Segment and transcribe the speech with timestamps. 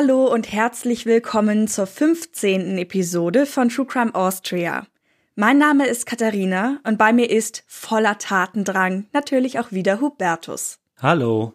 [0.00, 2.78] Hallo und herzlich willkommen zur 15.
[2.78, 4.86] Episode von True Crime Austria.
[5.34, 10.78] Mein Name ist Katharina und bei mir ist voller Tatendrang natürlich auch wieder Hubertus.
[11.02, 11.54] Hallo.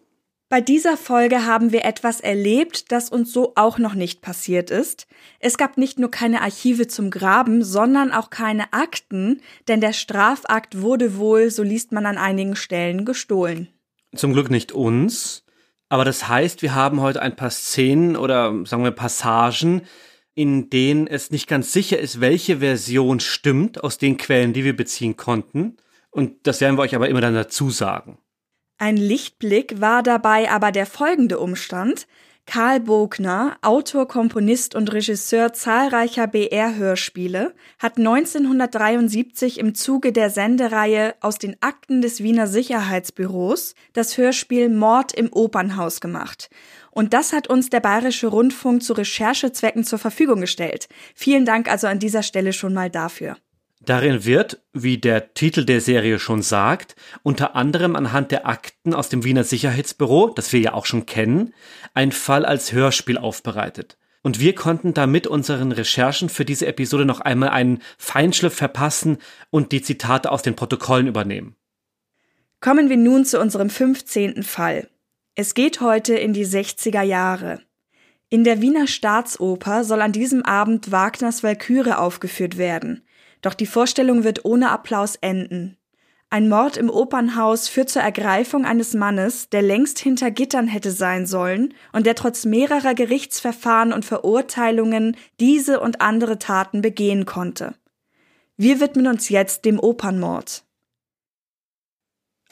[0.50, 5.06] Bei dieser Folge haben wir etwas erlebt, das uns so auch noch nicht passiert ist.
[5.40, 10.82] Es gab nicht nur keine Archive zum Graben, sondern auch keine Akten, denn der Strafakt
[10.82, 13.68] wurde wohl, so liest man an einigen Stellen, gestohlen.
[14.14, 15.43] Zum Glück nicht uns,
[15.94, 19.82] aber das heißt, wir haben heute ein paar Szenen oder sagen wir Passagen,
[20.34, 24.74] in denen es nicht ganz sicher ist, welche Version stimmt aus den Quellen, die wir
[24.74, 25.76] beziehen konnten.
[26.10, 28.18] Und das werden wir euch aber immer dann dazu sagen.
[28.76, 32.08] Ein Lichtblick war dabei aber der folgende Umstand.
[32.46, 41.38] Karl Bogner, Autor, Komponist und Regisseur zahlreicher BR-Hörspiele, hat 1973 im Zuge der Sendereihe aus
[41.38, 46.50] den Akten des Wiener Sicherheitsbüros das Hörspiel Mord im Opernhaus gemacht.
[46.90, 50.88] Und das hat uns der Bayerische Rundfunk zu Recherchezwecken zur Verfügung gestellt.
[51.14, 53.36] Vielen Dank also an dieser Stelle schon mal dafür.
[53.84, 59.08] Darin wird, wie der Titel der Serie schon sagt, unter anderem anhand der Akten aus
[59.08, 61.54] dem Wiener Sicherheitsbüro, das wir ja auch schon kennen,
[61.92, 63.98] ein Fall als Hörspiel aufbereitet.
[64.22, 69.18] Und wir konnten damit unseren Recherchen für diese Episode noch einmal einen Feinschliff verpassen
[69.50, 71.56] und die Zitate aus den Protokollen übernehmen.
[72.60, 74.42] Kommen wir nun zu unserem 15.
[74.42, 74.88] Fall.
[75.34, 77.60] Es geht heute in die 60er Jahre.
[78.30, 83.04] In der Wiener Staatsoper soll an diesem Abend Wagners Walküre aufgeführt werden.
[83.44, 85.76] Doch die Vorstellung wird ohne Applaus enden.
[86.30, 91.26] Ein Mord im Opernhaus führt zur Ergreifung eines Mannes, der längst hinter Gittern hätte sein
[91.26, 97.74] sollen und der trotz mehrerer Gerichtsverfahren und Verurteilungen diese und andere Taten begehen konnte.
[98.56, 100.64] Wir widmen uns jetzt dem Opernmord.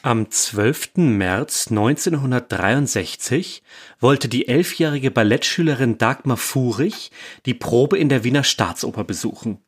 [0.03, 0.97] Am 12.
[0.97, 3.63] März 1963
[3.99, 7.13] wollte die elfjährige Ballettschülerin Dagmar Furich
[7.47, 9.59] die Probe in der Wiener Staatsoper besuchen.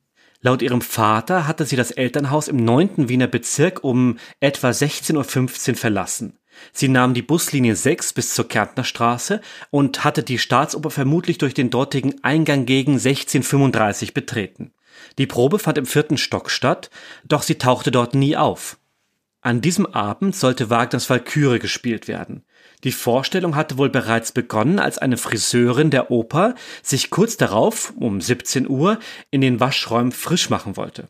[0.44, 3.08] Laut ihrem Vater hatte sie das Elternhaus im 9.
[3.08, 6.38] Wiener Bezirk um etwa 16.15 Uhr verlassen.
[6.70, 9.40] Sie nahm die Buslinie 6 bis zur Kärntner Straße
[9.70, 14.74] und hatte die Staatsoper vermutlich durch den dortigen Eingang gegen 1635 betreten.
[15.16, 16.90] Die Probe fand im vierten Stock statt,
[17.26, 18.76] doch sie tauchte dort nie auf.
[19.40, 22.44] An diesem Abend sollte Wagners Walküre gespielt werden.
[22.84, 28.20] Die Vorstellung hatte wohl bereits begonnen, als eine Friseurin der Oper sich kurz darauf, um
[28.20, 28.98] 17 Uhr,
[29.30, 31.08] in den Waschräumen frisch machen wollte.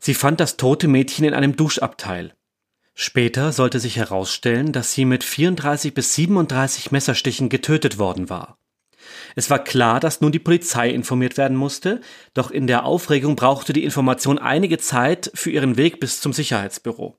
[0.00, 2.34] Sie fand das tote Mädchen in einem Duschabteil.
[2.94, 8.58] Später sollte sich herausstellen, dass sie mit 34 bis 37 Messerstichen getötet worden war.
[9.34, 12.00] Es war klar, dass nun die Polizei informiert werden musste,
[12.34, 17.16] doch in der Aufregung brauchte die Information einige Zeit für ihren Weg bis zum Sicherheitsbüro.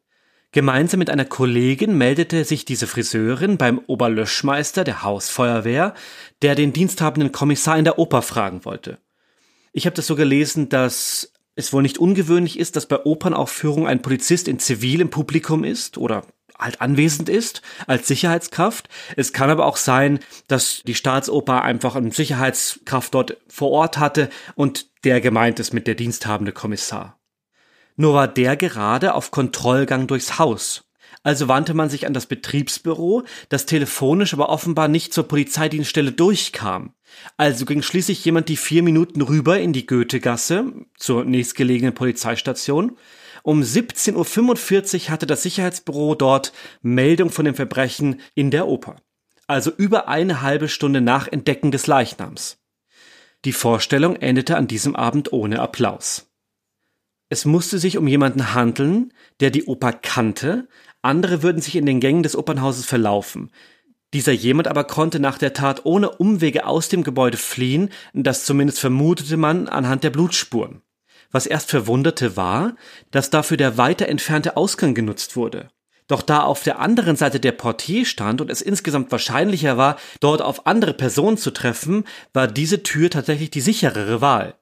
[0.53, 5.96] Gemeinsam mit einer Kollegin meldete sich diese Friseurin beim Oberlöschmeister der Hausfeuerwehr,
[6.44, 9.00] der den diensthabenden Kommissar in der Oper fragen wollte.
[9.72, 14.03] Ich habe das so gelesen, dass es wohl nicht ungewöhnlich ist, dass bei Opernaufführungen ein
[14.03, 16.24] Polizist in Zivil im Publikum ist oder
[16.56, 18.90] halt anwesend ist als Sicherheitskraft.
[19.16, 24.30] Es kann aber auch sein, dass die Staatsoper einfach eine Sicherheitskraft dort vor Ort hatte
[24.53, 27.18] und der gemeint ist mit der diensthabende Kommissar.
[27.95, 30.83] Nur war der gerade auf Kontrollgang durchs Haus.
[31.23, 36.93] Also wandte man sich an das Betriebsbüro, das telefonisch aber offenbar nicht zur Polizeidienststelle durchkam.
[37.37, 42.97] Also ging schließlich jemand die vier Minuten rüber in die Goethegasse zur nächstgelegenen Polizeistation.
[43.43, 48.97] Um 17.45 Uhr hatte das Sicherheitsbüro dort Meldung von dem Verbrechen in der Oper.
[49.47, 52.57] Also über eine halbe Stunde nach Entdecken des Leichnams.
[53.46, 56.33] Die Vorstellung endete an diesem Abend ohne Applaus.
[57.34, 60.68] Es musste sich um jemanden handeln, der die Oper kannte,
[61.02, 63.50] andere würden sich in den Gängen des Opernhauses verlaufen.
[64.14, 68.80] Dieser jemand aber konnte nach der Tat ohne Umwege aus dem Gebäude fliehen, das zumindest
[68.80, 70.84] vermutete man anhand der Blutspuren.
[71.32, 72.76] Was erst verwunderte war,
[73.09, 75.70] dass dafür der weiter entfernte Ausgang genutzt wurde.
[76.08, 80.44] Doch da auf der anderen Seite der Portier stand und es insgesamt wahrscheinlicher war, dort
[80.44, 84.53] auf andere Personen zu treffen, war diese Tür tatsächlich die sicherere Wahl.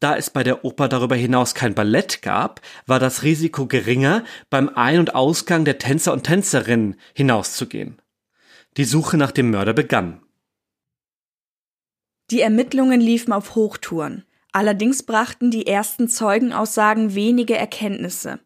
[0.00, 4.68] Da es bei der Oper darüber hinaus kein Ballett gab, war das Risiko geringer, beim
[4.68, 8.00] Ein- und Ausgang der Tänzer und Tänzerinnen hinauszugehen.
[8.76, 10.20] Die Suche nach dem Mörder begann.
[12.30, 14.24] Die Ermittlungen liefen auf Hochtouren.
[14.52, 18.40] Allerdings brachten die ersten Zeugenaussagen wenige Erkenntnisse.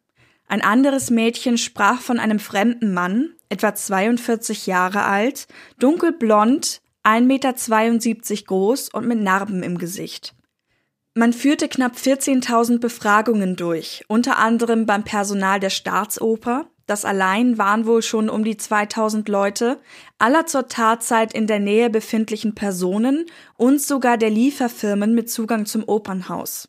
[0.46, 5.46] Ein anderes Mädchen sprach von einem fremden Mann, etwa 42 Jahre alt,
[5.78, 10.34] dunkelblond, 1,72 Meter groß und mit Narben im Gesicht.
[11.14, 17.86] Man führte knapp 14.000 Befragungen durch, unter anderem beim Personal der Staatsoper, das allein waren
[17.86, 19.80] wohl schon um die 2000 Leute,
[20.18, 23.26] aller zur Tatzeit in der Nähe befindlichen Personen
[23.56, 26.68] und sogar der Lieferfirmen mit Zugang zum Opernhaus.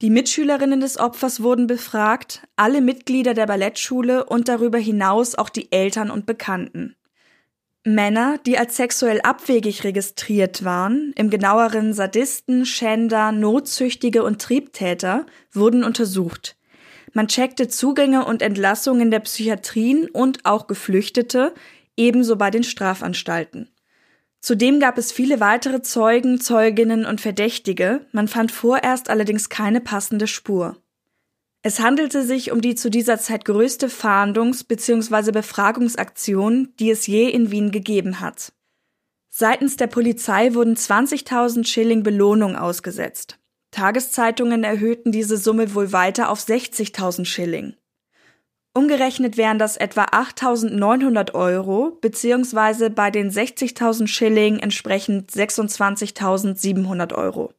[0.00, 5.72] Die Mitschülerinnen des Opfers wurden befragt, alle Mitglieder der Ballettschule und darüber hinaus auch die
[5.72, 6.94] Eltern und Bekannten.
[7.94, 15.84] Männer, die als sexuell abwegig registriert waren, im genaueren Sadisten, Schänder, Notzüchtige und Triebtäter, wurden
[15.84, 16.56] untersucht.
[17.12, 21.54] Man checkte Zugänge und Entlassungen der Psychiatrien und auch Geflüchtete,
[21.96, 23.70] ebenso bei den Strafanstalten.
[24.40, 30.26] Zudem gab es viele weitere Zeugen, Zeuginnen und Verdächtige, man fand vorerst allerdings keine passende
[30.26, 30.76] Spur.
[31.62, 35.32] Es handelte sich um die zu dieser Zeit größte Fahndungs- bzw.
[35.32, 38.52] Befragungsaktion, die es je in Wien gegeben hat.
[39.28, 43.38] Seitens der Polizei wurden 20.000 Schilling Belohnung ausgesetzt.
[43.70, 47.74] Tageszeitungen erhöhten diese Summe wohl weiter auf 60.000 Schilling.
[48.74, 57.52] Umgerechnet wären das etwa 8.900 Euro, beziehungsweise bei den 60.000 Schilling entsprechend 26.700 Euro.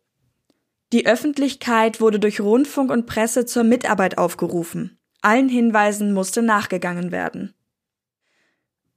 [0.91, 4.97] Die Öffentlichkeit wurde durch Rundfunk und Presse zur Mitarbeit aufgerufen.
[5.21, 7.53] Allen Hinweisen musste nachgegangen werden.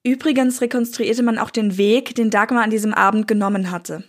[0.03, 4.05] Übrigens rekonstruierte man auch den Weg, den Dagmar an diesem Abend genommen hatte.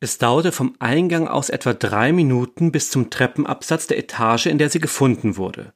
[0.00, 4.70] Es dauerte vom Eingang aus etwa drei Minuten bis zum Treppenabsatz der Etage, in der
[4.70, 5.72] sie gefunden wurde.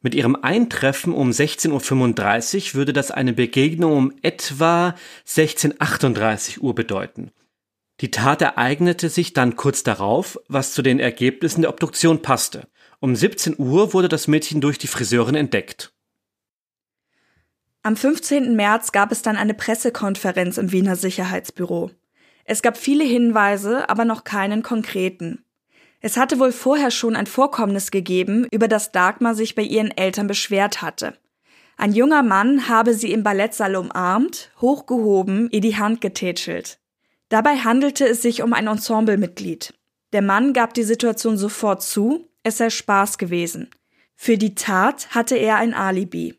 [0.00, 4.94] Mit ihrem Eintreffen um 16.35 Uhr würde das eine Begegnung um etwa
[5.26, 7.30] 16.38 Uhr bedeuten.
[8.00, 12.68] Die Tat ereignete sich dann kurz darauf, was zu den Ergebnissen der Obduktion passte.
[13.00, 15.92] Um 17 Uhr wurde das Mädchen durch die Friseurin entdeckt.
[17.82, 18.54] Am 15.
[18.54, 21.90] März gab es dann eine Pressekonferenz im Wiener Sicherheitsbüro.
[22.44, 25.44] Es gab viele Hinweise, aber noch keinen konkreten.
[26.00, 30.28] Es hatte wohl vorher schon ein Vorkommnis gegeben, über das Dagmar sich bei ihren Eltern
[30.28, 31.14] beschwert hatte.
[31.76, 36.78] Ein junger Mann habe sie im Ballettsaal umarmt, hochgehoben, ihr die Hand getätschelt.
[37.28, 39.74] Dabei handelte es sich um ein Ensemblemitglied.
[40.12, 43.70] Der Mann gab die Situation sofort zu, es sei Spaß gewesen.
[44.14, 46.38] Für die Tat hatte er ein Alibi.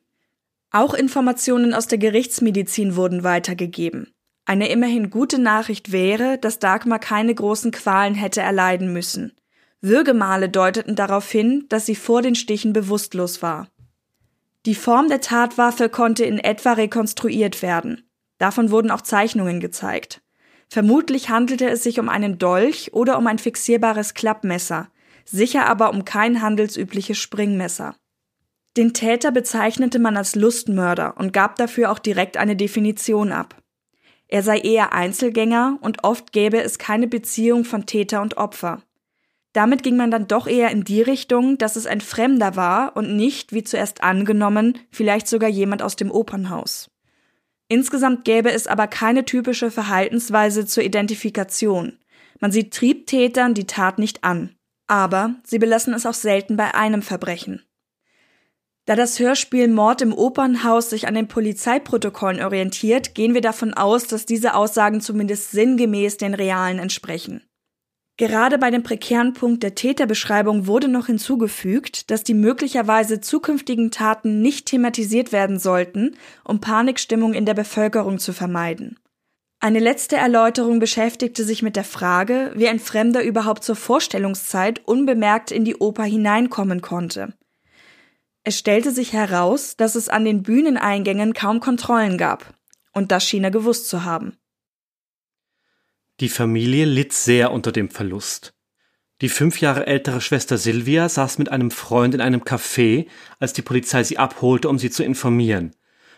[0.72, 4.14] Auch Informationen aus der Gerichtsmedizin wurden weitergegeben.
[4.46, 9.34] Eine immerhin gute Nachricht wäre, dass Dagmar keine großen Qualen hätte erleiden müssen.
[9.82, 13.70] Würgemale deuteten darauf hin, dass sie vor den Stichen bewusstlos war.
[14.66, 18.10] Die Form der Tatwaffe konnte in etwa rekonstruiert werden.
[18.40, 20.22] Davon wurden auch Zeichnungen gezeigt.
[20.70, 24.90] Vermutlich handelte es sich um einen Dolch oder um ein fixierbares Klappmesser,
[25.26, 27.96] sicher aber um kein handelsübliches Springmesser.
[28.78, 33.56] Den Täter bezeichnete man als Lustmörder und gab dafür auch direkt eine Definition ab.
[34.28, 38.84] Er sei eher Einzelgänger und oft gäbe es keine Beziehung von Täter und Opfer.
[39.54, 43.16] Damit ging man dann doch eher in die Richtung, dass es ein Fremder war und
[43.16, 46.92] nicht, wie zuerst angenommen, vielleicht sogar jemand aus dem Opernhaus.
[47.70, 52.00] Insgesamt gäbe es aber keine typische Verhaltensweise zur Identifikation.
[52.40, 54.56] Man sieht Triebtätern die Tat nicht an.
[54.88, 57.62] Aber sie belassen es auch selten bei einem Verbrechen.
[58.86, 64.08] Da das Hörspiel Mord im Opernhaus sich an den Polizeiprotokollen orientiert, gehen wir davon aus,
[64.08, 67.44] dass diese Aussagen zumindest sinngemäß den realen entsprechen.
[68.20, 74.42] Gerade bei dem prekären Punkt der Täterbeschreibung wurde noch hinzugefügt, dass die möglicherweise zukünftigen Taten
[74.42, 79.00] nicht thematisiert werden sollten, um Panikstimmung in der Bevölkerung zu vermeiden.
[79.62, 85.50] Eine letzte Erläuterung beschäftigte sich mit der Frage, wie ein Fremder überhaupt zur Vorstellungszeit unbemerkt
[85.50, 87.32] in die Oper hineinkommen konnte.
[88.44, 92.54] Es stellte sich heraus, dass es an den Bühneneingängen kaum Kontrollen gab.
[92.94, 94.34] Und das schien er gewusst zu haben.
[96.20, 98.54] Die Familie litt sehr unter dem Verlust.
[99.22, 103.08] Die fünf Jahre ältere Schwester Silvia saß mit einem Freund in einem Café,
[103.40, 105.76] als die Polizei sie abholte, um sie zu informieren.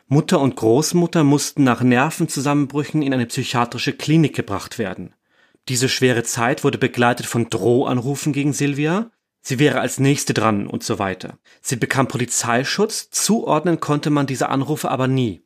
[0.08, 5.13] Mutter und Großmutter mussten nach Nervenzusammenbrüchen in eine psychiatrische Klinik gebracht werden.
[5.70, 10.84] Diese schwere Zeit wurde begleitet von Drohanrufen gegen Silvia, Sie wäre als nächste dran und
[10.84, 11.39] so weiter.
[11.62, 15.41] Sie bekam Polizeischutz, zuordnen konnte man diese Anrufe aber nie.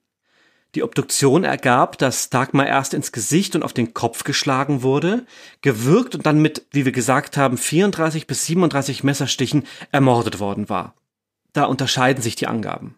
[0.76, 5.26] Die Obduktion ergab, dass Dagmar erst ins Gesicht und auf den Kopf geschlagen wurde,
[5.62, 9.64] gewürgt und dann mit, wie wir gesagt haben, 34 bis 37 Messerstichen
[9.94, 10.94] ermordet worden war.
[11.54, 12.96] Da unterscheiden sich die Angaben.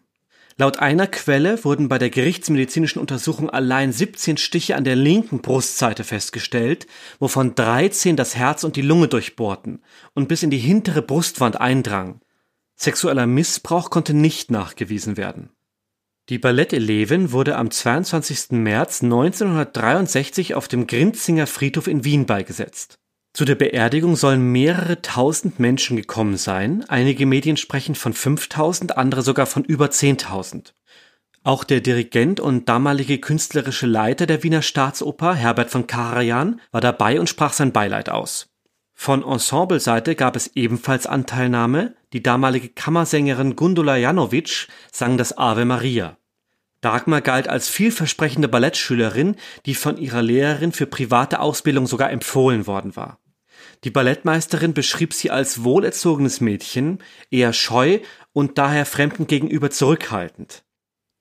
[0.56, 6.02] Laut einer Quelle wurden bei der gerichtsmedizinischen Untersuchung allein 17 Stiche an der linken Brustseite
[6.02, 6.88] festgestellt,
[7.20, 12.22] wovon 13 das Herz und die Lunge durchbohrten und bis in die hintere Brustwand eindrangen.
[12.74, 15.50] Sexueller Missbrauch konnte nicht nachgewiesen werden.
[16.28, 18.50] Die Ballettelevin wurde am 22.
[18.50, 22.98] März 1963 auf dem Grinzinger Friedhof in Wien beigesetzt.
[23.32, 29.22] Zu der Beerdigung sollen mehrere tausend Menschen gekommen sein, einige Medien sprechen von 5000, andere
[29.22, 30.74] sogar von über 10.000.
[31.44, 37.20] Auch der Dirigent und damalige künstlerische Leiter der Wiener Staatsoper, Herbert von Karajan, war dabei
[37.20, 38.50] und sprach sein Beileid aus.
[38.92, 46.17] Von Ensembleseite gab es ebenfalls Anteilnahme, die damalige Kammersängerin Gundula Janowitsch sang das Ave Maria.
[46.80, 52.94] Dagmar galt als vielversprechende Ballettschülerin, die von ihrer Lehrerin für private Ausbildung sogar empfohlen worden
[52.94, 53.18] war.
[53.84, 56.98] Die Ballettmeisterin beschrieb sie als wohlerzogenes Mädchen,
[57.30, 58.00] eher scheu
[58.32, 60.64] und daher Fremden gegenüber zurückhaltend.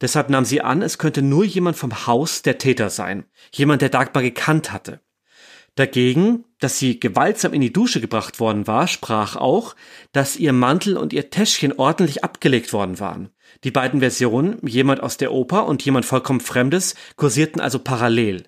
[0.01, 3.89] Deshalb nahm sie an, es könnte nur jemand vom Haus der Täter sein, jemand, der
[3.89, 5.01] Dagmar gekannt hatte.
[5.77, 9.75] Dagegen, dass sie gewaltsam in die Dusche gebracht worden war, sprach auch,
[10.11, 13.29] dass ihr Mantel und ihr Täschchen ordentlich abgelegt worden waren.
[13.63, 18.45] Die beiden Versionen, jemand aus der Oper und jemand vollkommen Fremdes, kursierten also parallel.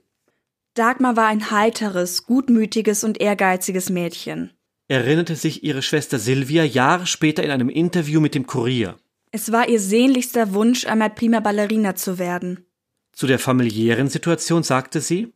[0.74, 4.52] Dagmar war ein heiteres, gutmütiges und ehrgeiziges Mädchen.
[4.88, 8.98] Erinnerte sich ihre Schwester Silvia Jahre später in einem Interview mit dem Kurier.
[9.30, 12.66] Es war ihr sehnlichster Wunsch, einmal prima Ballerina zu werden.
[13.12, 15.32] Zu der familiären Situation sagte sie,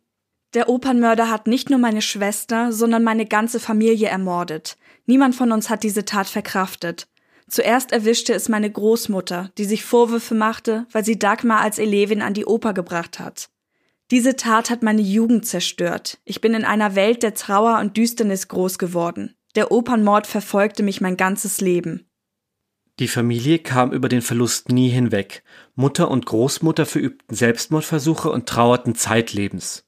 [0.54, 4.78] der Opernmörder hat nicht nur meine Schwester, sondern meine ganze Familie ermordet.
[5.06, 7.08] Niemand von uns hat diese Tat verkraftet.
[7.48, 12.34] Zuerst erwischte es meine Großmutter, die sich Vorwürfe machte, weil sie Dagmar als Elevin an
[12.34, 13.50] die Oper gebracht hat.
[14.12, 16.20] Diese Tat hat meine Jugend zerstört.
[16.24, 19.36] Ich bin in einer Welt der Trauer und Düsternis groß geworden.
[19.56, 22.08] Der Opernmord verfolgte mich mein ganzes Leben.
[23.00, 25.44] Die Familie kam über den Verlust nie hinweg.
[25.74, 29.86] Mutter und Großmutter verübten Selbstmordversuche und trauerten zeitlebens.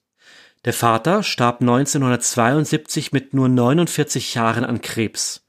[0.65, 5.45] Der Vater starb 1972 mit nur 49 Jahren an Krebs.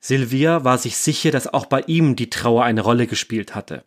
[0.00, 3.84] Silvia war sich sicher, dass auch bei ihm die Trauer eine Rolle gespielt hatte.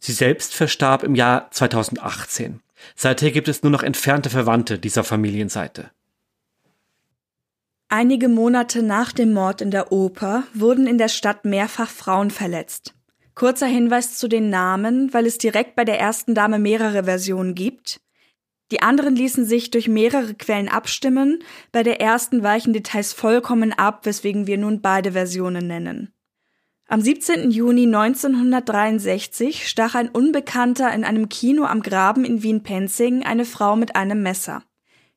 [0.00, 2.60] Sie selbst verstarb im Jahr 2018.
[2.96, 5.90] Seither gibt es nur noch entfernte Verwandte dieser Familienseite.
[7.88, 12.94] Einige Monate nach dem Mord in der Oper wurden in der Stadt mehrfach Frauen verletzt.
[13.36, 18.00] Kurzer Hinweis zu den Namen, weil es direkt bei der ersten Dame mehrere Versionen gibt.
[18.70, 24.06] Die anderen ließen sich durch mehrere Quellen abstimmen, bei der ersten weichen Details vollkommen ab,
[24.06, 26.14] weswegen wir nun beide Versionen nennen.
[26.86, 27.50] Am 17.
[27.50, 33.96] Juni 1963 stach ein Unbekannter in einem Kino am Graben in Wien-Penzing eine Frau mit
[33.96, 34.62] einem Messer.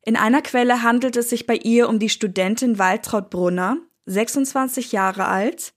[0.02, 5.28] In einer Quelle handelt es sich bei ihr um die Studentin Waltraud Brunner, 26 Jahre
[5.28, 5.74] alt,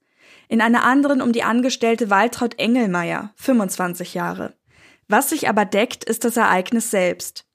[0.49, 4.55] in einer anderen um die Angestellte Waltraud Engelmeier, 25 Jahre.
[5.09, 7.50] Was sich aber deckt, ist das Ereignis selbst.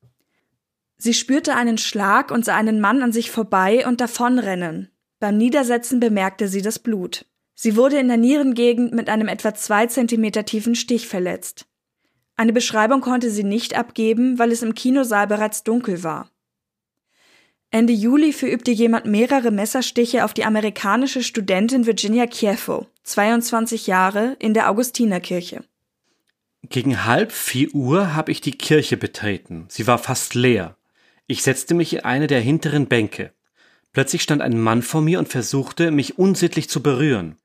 [0.98, 4.90] Sie spürte einen Schlag und sah einen Mann an sich vorbei und davonrennen.
[5.20, 7.26] Beim Niedersetzen bemerkte sie das Blut.
[7.54, 11.66] Sie wurde in der Nierengegend mit einem etwa zwei Zentimeter tiefen Stich verletzt.
[12.36, 16.30] Eine Beschreibung konnte sie nicht abgeben, weil es im Kinosaal bereits dunkel war.
[17.72, 24.54] Ende Juli verübte jemand mehrere Messerstiche auf die amerikanische Studentin Virginia Kiefo, 22 Jahre, in
[24.54, 25.64] der Augustinerkirche.
[26.70, 29.66] Gegen halb vier Uhr habe ich die Kirche betreten.
[29.70, 30.78] Sie war fast leer.
[31.28, 33.34] Ich setzte mich in eine der hinteren Bänke.
[33.94, 37.38] Plötzlich stand ein Mann vor mir und versuchte, mich unsittlich zu berühren.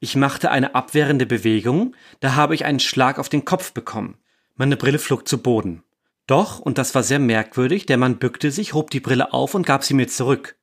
[0.00, 4.16] Ich machte eine abwehrende Bewegung, da habe ich einen Schlag auf den Kopf bekommen.
[4.56, 5.82] Meine Brille flog zu Boden.
[6.26, 9.66] Doch, und das war sehr merkwürdig, der Mann bückte sich, hob die Brille auf und
[9.66, 10.56] gab sie mir zurück.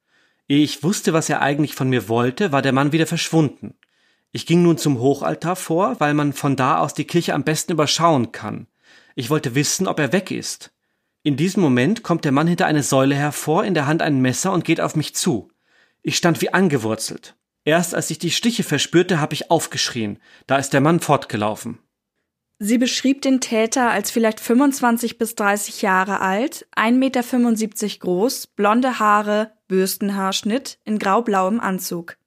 [0.47, 3.75] Ehe ich wusste, was er eigentlich von mir wollte, war der Mann wieder verschwunden.
[4.31, 7.71] Ich ging nun zum Hochaltar vor, weil man von da aus die Kirche am besten
[7.71, 8.67] überschauen kann.
[9.15, 10.74] Ich wollte wissen, ob er weg ist.
[11.25, 14.53] In diesem Moment kommt der Mann hinter eine Säule hervor, in der Hand ein Messer
[14.53, 15.49] und geht auf mich zu.
[16.03, 17.35] Ich stand wie angewurzelt.
[17.63, 20.19] Erst als ich die Stiche verspürte, habe ich aufgeschrien.
[20.45, 21.79] Da ist der Mann fortgelaufen.
[22.59, 28.99] Sie beschrieb den Täter als vielleicht 25 bis 30 Jahre alt, 1,75 Meter groß, blonde
[28.99, 32.17] Haare, Bürstenhaarschnitt, in graublauem Anzug.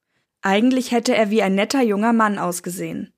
[0.43, 3.13] Eigentlich hätte er wie ein netter junger Mann ausgesehen.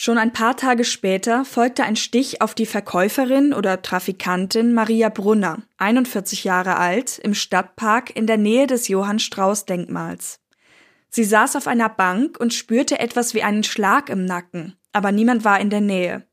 [0.00, 5.64] Schon ein paar Tage später folgte ein Stich auf die Verkäuferin oder Trafikantin Maria Brunner,
[5.78, 10.38] 41 Jahre alt, im Stadtpark in der Nähe des Johann Strauß Denkmals.
[11.10, 15.44] Sie saß auf einer Bank und spürte etwas wie einen Schlag im Nacken, aber niemand
[15.44, 16.24] war in der Nähe.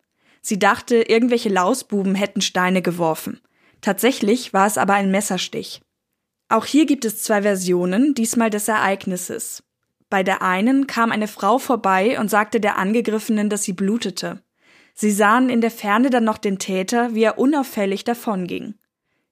[0.44, 3.42] Sie dachte, irgendwelche Lausbuben hätten Steine geworfen.
[3.82, 5.82] Tatsächlich war es aber ein Messerstich.
[6.50, 9.64] Auch hier gibt es zwei Versionen, diesmal des Ereignisses.
[10.10, 14.44] Bei der einen kam eine Frau vorbei und sagte der Angegriffenen, dass sie blutete.
[14.94, 18.76] Sie sahen in der Ferne dann noch den Täter, wie er unauffällig davonging.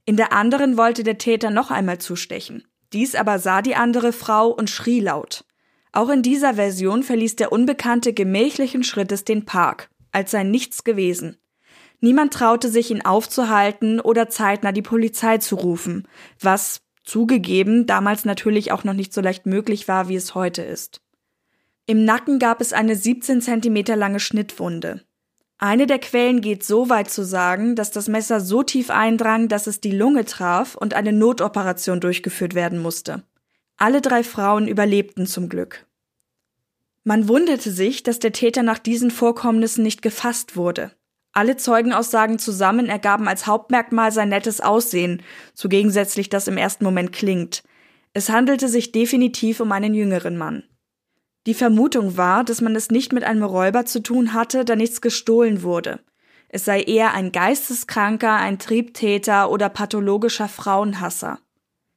[0.06, 2.68] In der anderen wollte der Täter noch einmal zustechen.
[2.92, 5.46] Dies aber sah die andere Frau und schrie laut.
[5.94, 11.38] Auch in dieser Version verließ der Unbekannte gemächlichen Schrittes den Park, als sei nichts gewesen.
[12.02, 16.08] Niemand traute sich, ihn aufzuhalten oder zeitnah die Polizei zu rufen,
[16.42, 21.02] was, zugegeben, damals natürlich auch noch nicht so leicht möglich war, wie es heute ist.
[21.86, 25.02] Im Nacken gab es eine 17 Zentimeter lange Schnittwunde.
[25.58, 29.68] Eine der Quellen geht so weit zu sagen, dass das Messer so tief eindrang, dass
[29.68, 33.24] es die Lunge traf und eine Notoperation durchgeführt werden musste.
[33.78, 35.86] Alle drei Frauen überlebten zum Glück.
[37.04, 40.92] Man wunderte sich, dass der Täter nach diesen Vorkommnissen nicht gefasst wurde.
[41.34, 45.24] Alle Zeugenaussagen zusammen ergaben als Hauptmerkmal sein nettes Aussehen,
[45.56, 47.64] so gegensätzlich das im ersten Moment klingt.
[48.14, 50.64] Es handelte sich definitiv um einen jüngeren Mann.
[51.48, 55.02] Die Vermutung war, dass man es nicht mit einem Räuber zu tun hatte, da nichts
[55.02, 56.00] gestohlen wurde.
[56.50, 61.40] Es sei eher ein Geisteskranker, ein Triebtäter oder pathologischer Frauenhasser.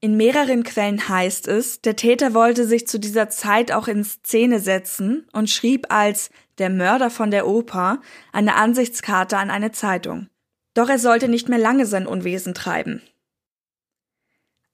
[0.01, 4.61] In mehreren Quellen heißt es, der Täter wollte sich zu dieser Zeit auch in Szene
[4.61, 8.01] setzen und schrieb als der Mörder von der Oper
[8.33, 10.29] eine Ansichtskarte an eine Zeitung.
[10.75, 13.03] Doch er sollte nicht mehr lange sein Unwesen treiben.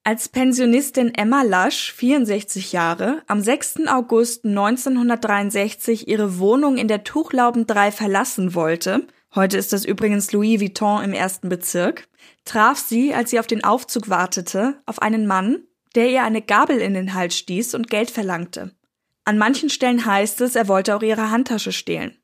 [0.05, 3.87] Als Pensionistin Emma Lasch, 64 Jahre, am 6.
[3.87, 10.61] August 1963 ihre Wohnung in der Tuchlauben 3 verlassen wollte, heute ist das übrigens Louis
[10.61, 12.09] Vuitton im ersten Bezirk,
[12.45, 15.63] traf sie, als sie auf den Aufzug wartete, auf einen Mann,
[15.95, 18.73] der ihr eine Gabel in den Hals stieß und Geld verlangte.
[19.25, 22.19] An manchen Stellen heißt es, er wollte auch ihre Handtasche stehlen.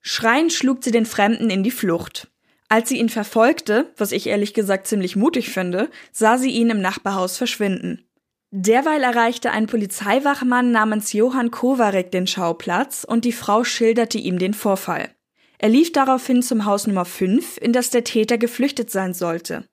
[0.00, 2.28] Schreiend schlug sie den Fremden in die Flucht.
[2.68, 6.80] Als sie ihn verfolgte, was ich ehrlich gesagt ziemlich mutig finde, sah sie ihn im
[6.80, 8.04] Nachbarhaus verschwinden.
[8.50, 14.54] Derweil erreichte ein Polizeiwachmann namens Johann Kowarek den Schauplatz und die Frau schilderte ihm den
[14.54, 15.10] Vorfall.
[15.58, 19.68] Er lief daraufhin zum Haus Nummer 5, in das der Täter geflüchtet sein sollte.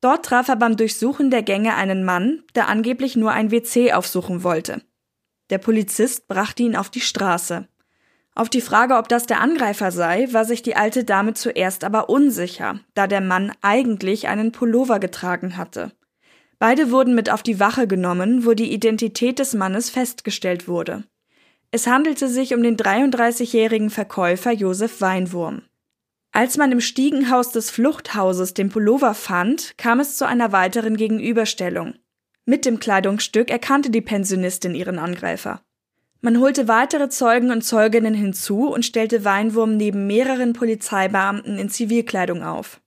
[0.00, 4.44] Dort traf er beim Durchsuchen der Gänge einen Mann, der angeblich nur ein WC aufsuchen
[4.44, 4.80] wollte.
[5.50, 7.68] Der Polizist brachte ihn auf die Straße.
[8.34, 12.08] Auf die Frage, ob das der Angreifer sei, war sich die alte Dame zuerst aber
[12.08, 15.92] unsicher, da der Mann eigentlich einen Pullover getragen hatte.
[16.60, 21.04] Beide wurden mit auf die Wache genommen, wo die Identität des Mannes festgestellt wurde.
[21.72, 25.62] Es handelte sich um den 33-jährigen Verkäufer Josef Weinwurm.
[26.32, 31.94] Als man im Stiegenhaus des Fluchthauses den Pullover fand, kam es zu einer weiteren Gegenüberstellung.
[32.50, 35.62] Mit dem Kleidungsstück erkannte die Pensionistin ihren Angreifer.
[36.20, 42.42] Man holte weitere Zeugen und Zeuginnen hinzu und stellte Weinwurm neben mehreren Polizeibeamten in Zivilkleidung
[42.42, 42.80] auf.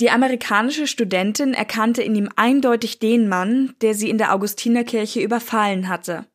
[0.00, 5.88] Die amerikanische Studentin erkannte in ihm eindeutig den Mann, der sie in der Augustinerkirche überfallen
[5.88, 6.26] hatte.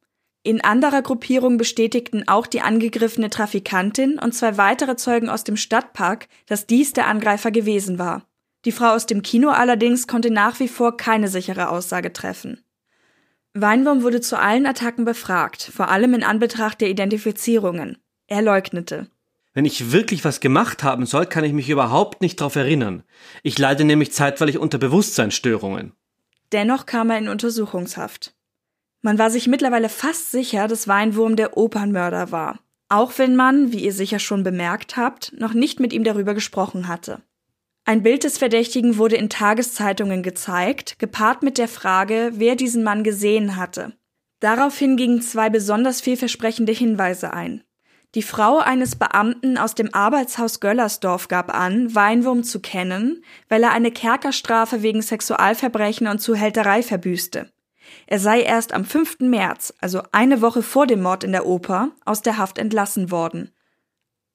[0.41, 6.27] In anderer Gruppierung bestätigten auch die angegriffene Trafikantin und zwei weitere Zeugen aus dem Stadtpark,
[6.47, 8.25] dass dies der Angreifer gewesen war.
[8.65, 12.63] Die Frau aus dem Kino allerdings konnte nach wie vor keine sichere Aussage treffen.
[13.53, 17.97] Weinbaum wurde zu allen Attacken befragt, vor allem in Anbetracht der Identifizierungen.
[18.27, 19.07] Er leugnete.
[19.53, 23.03] Wenn ich wirklich was gemacht haben soll, kann ich mich überhaupt nicht darauf erinnern.
[23.43, 25.91] Ich leide nämlich zeitweilig unter Bewusstseinsstörungen.
[26.53, 28.33] Dennoch kam er in Untersuchungshaft.
[29.01, 33.83] Man war sich mittlerweile fast sicher, dass Weinwurm der Opernmörder war, auch wenn man, wie
[33.83, 37.21] ihr sicher schon bemerkt habt, noch nicht mit ihm darüber gesprochen hatte.
[37.83, 43.03] Ein Bild des Verdächtigen wurde in Tageszeitungen gezeigt, gepaart mit der Frage, wer diesen Mann
[43.03, 43.93] gesehen hatte.
[44.39, 47.63] Daraufhin gingen zwei besonders vielversprechende Hinweise ein.
[48.13, 53.71] Die Frau eines Beamten aus dem Arbeitshaus Göllersdorf gab an, Weinwurm zu kennen, weil er
[53.71, 57.51] eine Kerkerstrafe wegen Sexualverbrechen und Zuhälterei verbüßte.
[58.07, 59.19] Er sei erst am 5.
[59.21, 63.51] März, also eine Woche vor dem Mord in der Oper, aus der Haft entlassen worden.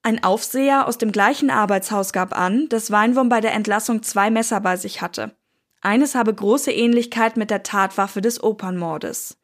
[0.06, 4.60] Ein Aufseher aus dem gleichen Arbeitshaus gab an, dass Weinwurm bei der Entlassung zwei Messer
[4.60, 5.34] bei sich hatte.
[5.80, 9.36] Eines habe große Ähnlichkeit mit der Tatwaffe des Opernmordes.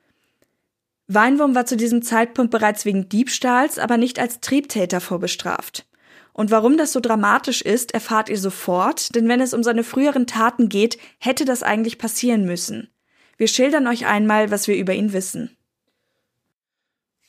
[1.09, 5.85] Weinwurm war zu diesem Zeitpunkt bereits wegen Diebstahls, aber nicht als Triebtäter vorbestraft.
[6.33, 10.29] Und warum das so dramatisch ist, erfahrt ihr sofort, denn wenn es um seine früheren
[10.29, 12.89] Taten geht, hätte das eigentlich passieren müssen.
[13.37, 15.57] Wir schildern euch einmal, was wir über ihn wissen.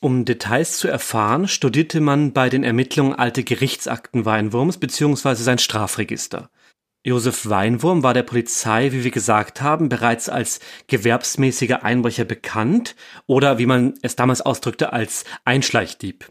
[0.04, 5.32] Um Details zu erfahren, studierte man bei den Ermittlungen alte Gerichtsakten Weinwurms bzw.
[5.36, 6.50] sein Strafregister.
[7.02, 13.56] Josef Weinwurm war der Polizei, wie wir gesagt haben, bereits als gewerbsmäßiger Einbrecher bekannt oder
[13.56, 16.30] wie man es damals ausdrückte, als Einschleichdieb.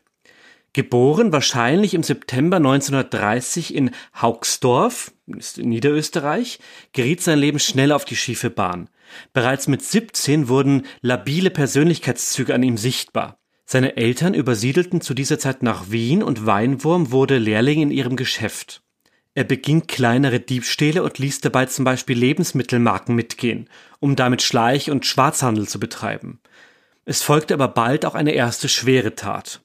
[0.74, 3.90] Geboren wahrscheinlich im September 1930 in
[4.22, 6.60] Haugsdorf, in Niederösterreich,
[6.92, 8.92] geriet sein Leben schnell auf die schiefe Bahn.
[9.34, 13.40] Bereits mit 17 wurden labile Persönlichkeitszüge an ihm sichtbar.
[13.66, 18.82] Seine Eltern übersiedelten zu dieser Zeit nach Wien und Weinwurm wurde Lehrling in ihrem Geschäft.
[19.36, 23.68] Er beging kleinere Diebstähle und ließ dabei zum Beispiel Lebensmittelmarken mitgehen,
[24.00, 26.40] um damit Schleich- und Schwarzhandel zu betreiben.
[27.06, 29.62] Es folgte aber bald auch eine erste schwere Tat.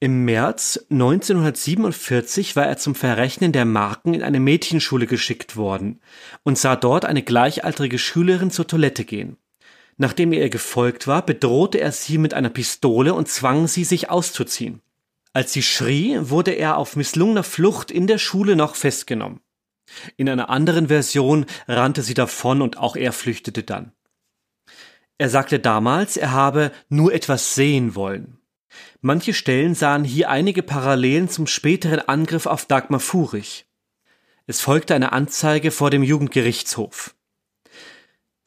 [0.00, 6.00] Im März 1947 war er zum Verrechnen der Marken in eine Mädchenschule geschickt worden
[6.44, 9.38] und sah dort eine gleichaltrige Schülerin zur Toilette gehen.
[9.98, 14.10] Nachdem er ihr gefolgt war, bedrohte er sie mit einer Pistole und zwang sie, sich
[14.10, 14.80] auszuziehen.
[15.32, 19.40] Als sie schrie, wurde er auf misslungener Flucht in der Schule noch festgenommen.
[20.16, 23.92] In einer anderen Version rannte sie davon und auch er flüchtete dann.
[25.18, 28.38] Er sagte damals, er habe nur etwas sehen wollen.
[29.00, 33.66] Manche Stellen sahen hier einige Parallelen zum späteren Angriff auf Dagmar Furich.
[34.46, 37.16] Es folgte eine Anzeige vor dem Jugendgerichtshof.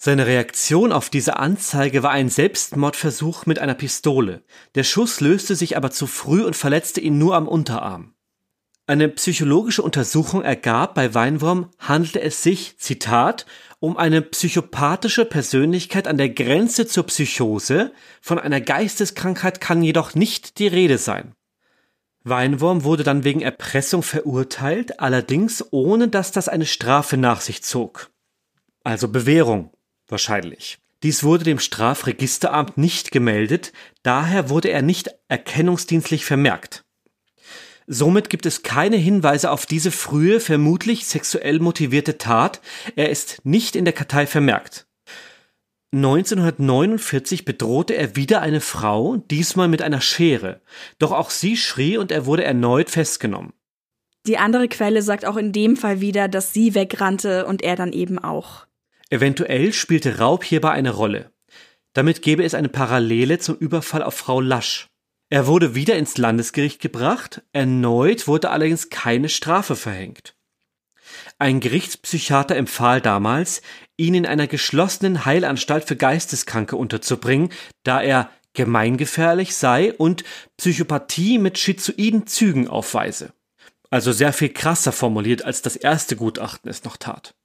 [0.04, 4.42] Seine Reaktion auf diese Anzeige war ein Selbstmordversuch mit einer Pistole.
[4.74, 8.16] Der Schuss löste sich aber zu früh und verletzte ihn nur am Unterarm.
[8.88, 13.46] Eine psychologische Untersuchung ergab, bei Weinwurm handelte es sich, Zitat,
[13.80, 20.58] um eine psychopathische Persönlichkeit an der Grenze zur Psychose, von einer Geisteskrankheit kann jedoch nicht
[20.58, 21.36] die Rede sein.
[22.24, 28.10] Weinwurm wurde dann wegen Erpressung verurteilt, allerdings ohne dass das eine Strafe nach sich zog.
[28.84, 29.72] Also Bewährung.
[30.12, 30.78] Wahrscheinlich.
[31.04, 33.72] Dies wurde dem Strafregisteramt nicht gemeldet,
[34.04, 36.84] daher wurde er nicht erkennungsdienstlich vermerkt.
[37.88, 42.62] Somit gibt es keine Hinweise auf diese frühe, vermutlich sexuell motivierte Tat.
[42.96, 44.86] Er ist nicht in der Kartei vermerkt.
[45.94, 50.62] 1949 bedrohte er wieder eine Frau, diesmal mit einer Schere.
[51.00, 53.54] Doch auch sie schrie und er wurde erneut festgenommen.
[54.28, 57.92] Die andere Quelle sagt auch in dem Fall wieder, dass sie wegrannte und er dann
[57.92, 58.68] eben auch.
[59.12, 61.32] Eventuell spielte Raub hierbei eine Rolle.
[61.94, 64.88] Damit gäbe es eine Parallele zum Überfall auf Frau Lasch.
[65.30, 70.34] Er wurde wieder ins Landesgericht gebracht, erneut wurde allerdings keine Strafe verhängt.
[71.40, 73.62] Ein Gerichtspsychiater empfahl damals,
[73.98, 77.50] ihn in einer geschlossenen Heilanstalt für Geisteskranke unterzubringen,
[77.84, 80.24] da er gemeingefährlich sei und
[80.56, 83.34] Psychopathie mit schizoiden Zügen aufweise.
[83.90, 87.36] Also sehr viel krasser formuliert, als das erste Gutachten es noch tat.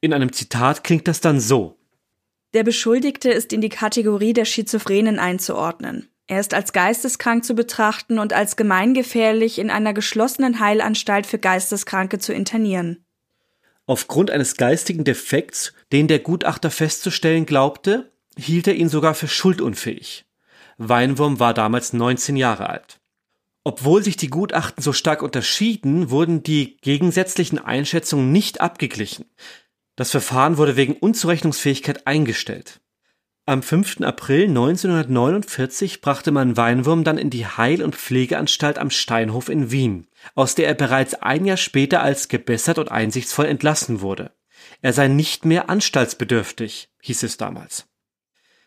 [0.00, 1.78] In einem Zitat klingt das dann so.
[2.54, 6.08] Der Beschuldigte ist in die Kategorie der Schizophrenen einzuordnen.
[6.26, 12.18] Er ist als geisteskrank zu betrachten und als gemeingefährlich in einer geschlossenen Heilanstalt für Geisteskranke
[12.18, 13.04] zu internieren.
[13.86, 20.24] Aufgrund eines geistigen Defekts, den der Gutachter festzustellen glaubte, hielt er ihn sogar für schuldunfähig.
[20.78, 23.00] Weinwurm war damals 19 Jahre alt.
[23.64, 29.26] Obwohl sich die Gutachten so stark unterschieden, wurden die gegensätzlichen Einschätzungen nicht abgeglichen.
[30.00, 32.80] Das Verfahren wurde wegen Unzurechnungsfähigkeit eingestellt.
[33.44, 34.00] Am 5.
[34.00, 40.06] April 1949 brachte man Weinwurm dann in die Heil- und Pflegeanstalt am Steinhof in Wien,
[40.34, 44.32] aus der er bereits ein Jahr später als gebessert und einsichtsvoll entlassen wurde.
[44.80, 47.86] Er sei nicht mehr anstaltsbedürftig, hieß es damals.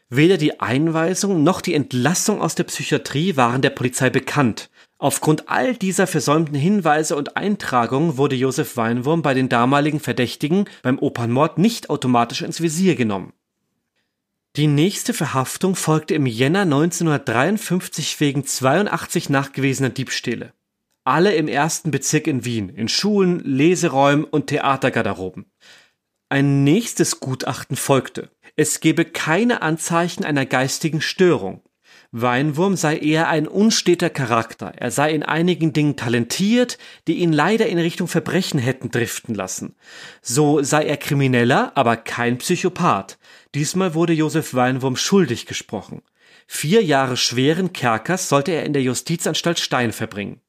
[0.10, 4.70] Weder die Einweisung noch die Entlassung aus der Psychiatrie waren der Polizei bekannt,
[5.04, 10.98] Aufgrund all dieser versäumten Hinweise und Eintragungen wurde Josef Weinwurm bei den damaligen Verdächtigen beim
[10.98, 13.34] Opernmord nicht automatisch ins Visier genommen.
[14.56, 20.54] Die nächste Verhaftung folgte im Jänner 1953 wegen 82 nachgewiesener Diebstähle.
[21.04, 25.48] Alle im ersten Bezirk in Wien, in Schulen, Leseräumen und Theatergarderoben.
[26.30, 28.30] Ein nächstes Gutachten folgte.
[28.56, 31.62] Es gebe keine Anzeichen einer geistigen Störung.
[32.16, 34.72] Weinwurm sei eher ein unsteter Charakter.
[34.78, 39.76] Er sei in einigen Dingen talentiert, die ihn leider in Richtung Verbrechen hätten driften lassen.
[40.22, 43.18] So sei er Krimineller, aber kein Psychopath.
[43.56, 46.04] Diesmal wurde Josef Weinwurm schuldig gesprochen.
[46.46, 50.40] Vier Jahre schweren Kerkers sollte er in der Justizanstalt Stein verbringen.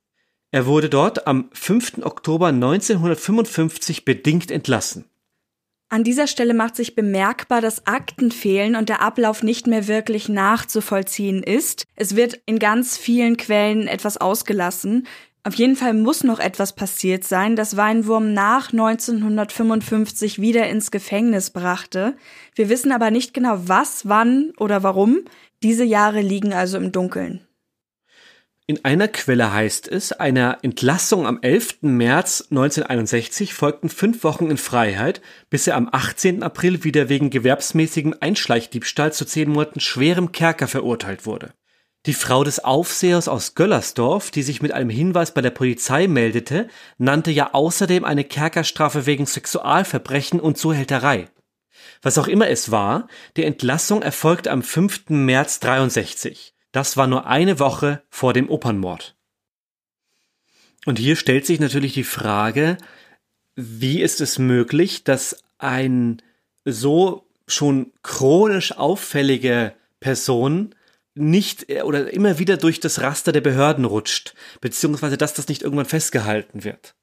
[0.50, 2.03] Er wurde dort am 5.
[2.03, 5.07] Oktober 1955 bedingt entlassen.
[5.94, 10.28] An dieser Stelle macht sich bemerkbar, dass Akten fehlen und der Ablauf nicht mehr wirklich
[10.28, 11.85] nachzuvollziehen ist.
[11.94, 15.07] Es wird in ganz vielen Quellen etwas ausgelassen.
[15.44, 21.50] Auf jeden Fall muss noch etwas passiert sein, das Weinwurm nach 1955 wieder ins Gefängnis
[21.50, 22.16] brachte.
[22.57, 25.20] Wir wissen aber nicht genau was, wann oder warum.
[25.62, 27.46] Diese Jahre liegen also im Dunkeln.
[28.66, 31.83] In einer Quelle heißt es, einer Entlassung am 11.
[31.83, 36.42] März 1961 folgten fünf Wochen in Freiheit, bis er am 18.
[36.42, 41.53] April wieder wegen gewerbsmäßigem Einschleichdiebstahl zu zehn Monaten schwerem Kerker verurteilt wurde.
[42.07, 46.68] Die Frau des Aufsehers aus Göllersdorf, die sich mit einem Hinweis bei der Polizei meldete,
[46.96, 51.29] nannte ja außerdem eine Kerkerstrafe wegen Sexualverbrechen und Zuhälterei.
[52.00, 55.11] Was auch immer es war, die Entlassung erfolgte am 5.
[55.11, 56.53] März 63.
[56.74, 59.14] Das war nur eine Woche vor dem Opernmord.
[60.87, 62.78] Und hier stellt sich natürlich die Frage,
[63.54, 66.20] wie ist es möglich, dass ein
[66.64, 70.74] so schon chronisch auffällige Person
[71.14, 75.62] nicht äh, oder immer wieder durch das Raster der Behörden rutscht, beziehungsweise dass das nicht
[75.62, 76.96] irgendwann festgehalten wird.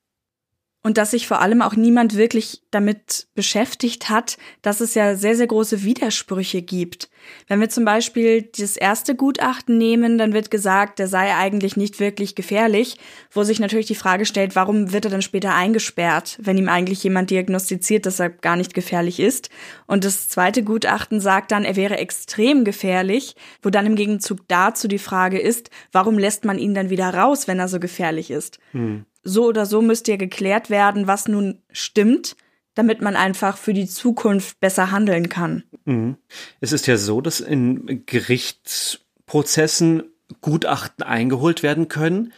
[0.83, 5.35] Und dass sich vor allem auch niemand wirklich damit beschäftigt hat, dass es ja sehr,
[5.35, 7.09] sehr große Widersprüche gibt.
[7.47, 11.99] Wenn wir zum Beispiel das erste Gutachten nehmen, dann wird gesagt, der sei eigentlich nicht
[11.99, 12.97] wirklich gefährlich,
[13.31, 17.03] wo sich natürlich die Frage stellt, warum wird er dann später eingesperrt, wenn ihm eigentlich
[17.03, 19.51] jemand diagnostiziert, dass er gar nicht gefährlich ist.
[19.85, 24.87] Und das zweite Gutachten sagt dann, er wäre extrem gefährlich, wo dann im Gegenzug dazu
[24.87, 28.57] die Frage ist, warum lässt man ihn dann wieder raus, wenn er so gefährlich ist?
[28.71, 32.35] Hm so oder so müsste ja geklärt werden, was nun stimmt,
[32.73, 35.63] damit man einfach für die Zukunft besser handeln kann.
[35.85, 36.17] Mhm.
[36.59, 40.03] Es ist ja so, dass in Gerichtsprozessen
[40.39, 42.33] Gutachten eingeholt werden können.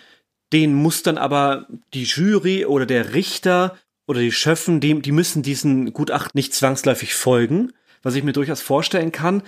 [0.51, 5.43] Den muss dann aber die Jury oder der Richter oder die Schöffen, die, die müssen
[5.43, 7.71] diesen Gutachten nicht zwangsläufig folgen.
[8.01, 9.43] Was ich mir durchaus vorstellen kann,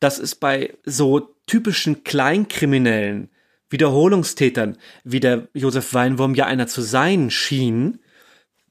[0.00, 3.30] dass es bei so typischen Kleinkriminellen
[3.72, 7.98] Wiederholungstätern, wie der Josef Weinwurm ja einer zu sein schien,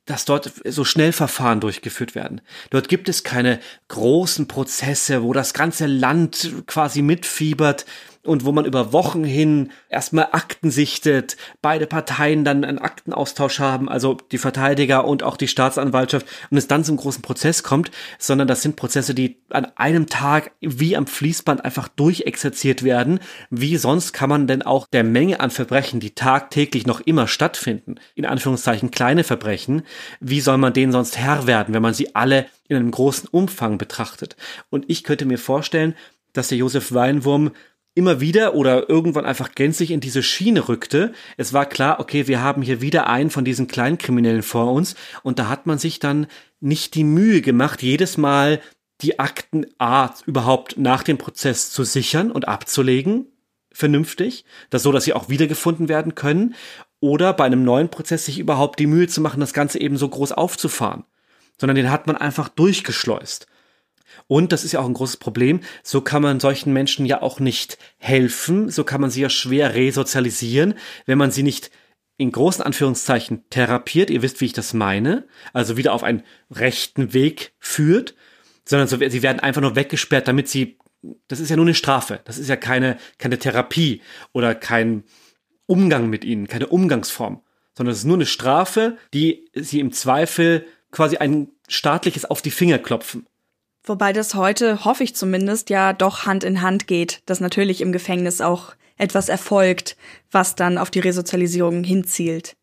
[0.06, 2.42] dass dort so Schnellverfahren durchgeführt werden.
[2.70, 7.86] Dort gibt es keine großen Prozesse, wo das ganze Land quasi mitfiebert,
[8.24, 13.90] und wo man über Wochen hin erstmal Akten sichtet, beide Parteien dann einen Aktenaustausch haben,
[13.90, 18.48] also die Verteidiger und auch die Staatsanwaltschaft und es dann zum großen Prozess kommt, sondern
[18.48, 23.20] das sind Prozesse, die an einem Tag wie am Fließband einfach durchexerziert werden.
[23.50, 27.96] Wie sonst kann man denn auch der Menge an Verbrechen, die tagtäglich noch immer stattfinden,
[28.16, 29.84] in Anführungszeichen kleine Verbrechen,
[30.20, 33.78] wie soll man denen sonst Herr werden, wenn man sie alle in einem großen Umfang
[33.78, 34.36] betrachtet?
[34.70, 35.96] Und ich könnte mir vorstellen,
[36.34, 37.52] dass der Josef Weinwurm
[37.94, 41.14] immer wieder oder irgendwann einfach gänzlich in diese Schiene rückte.
[41.38, 45.40] Es war klar, okay, wir haben hier wieder einen von diesen Kleinkriminellen vor uns und
[45.40, 46.28] da hat man sich dann
[46.60, 48.62] nicht die Mühe gemacht, jedes Mal
[49.02, 53.28] die Akten A überhaupt nach dem Prozess zu sichern und abzulegen,
[53.74, 56.56] vernünftig, das so, dass sie auch wiedergefunden werden können,
[57.00, 60.08] oder bei einem neuen Prozess sich überhaupt die Mühe zu machen, das Ganze eben so
[60.08, 61.04] groß aufzufahren,
[61.60, 63.48] sondern den hat man einfach durchgeschleust.
[64.28, 65.62] Und das ist ja auch ein großes Problem.
[65.84, 68.70] So kann man solchen Menschen ja auch nicht helfen.
[68.70, 71.72] So kann man sie ja schwer resozialisieren, wenn man sie nicht
[72.18, 74.10] in großen Anführungszeichen therapiert.
[74.10, 75.28] Ihr wisst, wie ich das meine.
[75.54, 78.16] Also wieder auf einen rechten Weg führt,
[78.64, 80.78] sondern so, sie werden einfach nur weggesperrt, damit sie,
[81.28, 82.22] das ist ja nur eine Strafe.
[82.26, 84.02] Das ist ja keine, keine Therapie
[84.34, 85.04] oder kein
[85.66, 87.42] Umgang mit ihnen, keine Umgangsform,
[87.76, 92.52] sondern es ist nur eine Strafe, die sie im Zweifel quasi ein staatliches auf die
[92.52, 93.26] Finger klopfen.
[93.84, 97.92] Wobei das heute, hoffe ich zumindest, ja doch Hand in Hand geht, dass natürlich im
[97.92, 99.98] Gefängnis auch etwas erfolgt,
[100.30, 102.56] was dann auf die Resozialisierung hinzielt.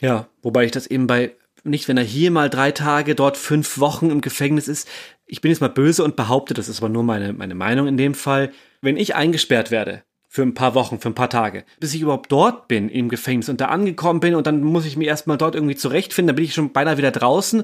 [0.00, 3.78] Ja, wobei ich das eben bei, nicht wenn er hier mal drei Tage, dort fünf
[3.78, 4.88] Wochen im Gefängnis ist,
[5.26, 7.96] ich bin jetzt mal böse und behaupte, das ist aber nur meine, meine Meinung in
[7.96, 8.50] dem Fall,
[8.82, 12.32] wenn ich eingesperrt werde, für ein paar Wochen, für ein paar Tage, bis ich überhaupt
[12.32, 15.54] dort bin im Gefängnis und da angekommen bin und dann muss ich mich erstmal dort
[15.54, 17.62] irgendwie zurechtfinden, dann bin ich schon beinahe wieder draußen,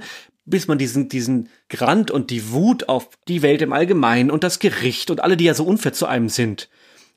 [0.50, 4.58] bis man diesen, diesen Grant und die Wut auf die Welt im Allgemeinen und das
[4.58, 6.68] Gericht und alle, die ja so unfair zu einem sind.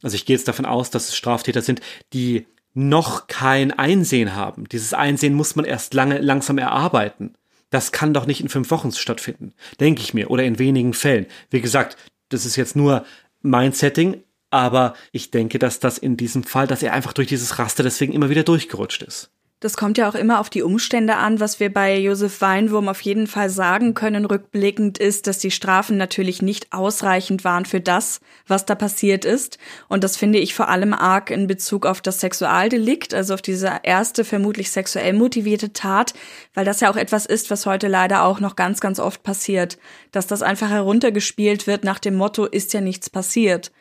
[0.01, 1.81] Also ich gehe jetzt davon aus, dass es Straftäter sind,
[2.13, 4.67] die noch kein Einsehen haben.
[4.69, 7.35] Dieses Einsehen muss man erst lange, langsam erarbeiten.
[7.69, 11.25] Das kann doch nicht in fünf Wochen stattfinden, denke ich mir, oder in wenigen Fällen.
[11.49, 11.97] Wie gesagt,
[12.29, 13.05] das ist jetzt nur
[13.41, 17.57] mein Setting, aber ich denke, dass das in diesem Fall, dass er einfach durch dieses
[17.57, 19.31] Raster deswegen immer wieder durchgerutscht ist.
[19.63, 21.39] Das kommt ja auch immer auf die Umstände an.
[21.39, 25.95] Was wir bei Josef Weinwurm auf jeden Fall sagen können, rückblickend, ist, dass die Strafen
[25.95, 29.59] natürlich nicht ausreichend waren für das, was da passiert ist.
[29.87, 33.71] Und das finde ich vor allem arg in Bezug auf das Sexualdelikt, also auf diese
[33.83, 36.13] erste vermutlich sexuell motivierte Tat,
[36.53, 39.77] weil das ja auch etwas ist, was heute leider auch noch ganz, ganz oft passiert,
[40.11, 43.71] dass das einfach heruntergespielt wird nach dem Motto, ist ja nichts passiert.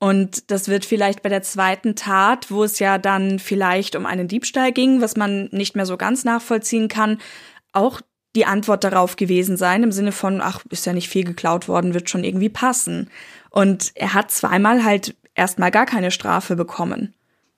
[0.00, 4.28] Und das wird vielleicht bei der zweiten Tat, wo es ja dann vielleicht um einen
[4.28, 7.18] Diebstahl ging, was man nicht mehr so ganz nachvollziehen kann,
[7.72, 8.00] auch
[8.34, 11.92] die Antwort darauf gewesen sein, im Sinne von, ach, ist ja nicht viel geklaut worden,
[11.92, 13.10] wird schon irgendwie passen.
[13.50, 17.14] Und er hat zweimal halt erstmal gar keine Strafe bekommen.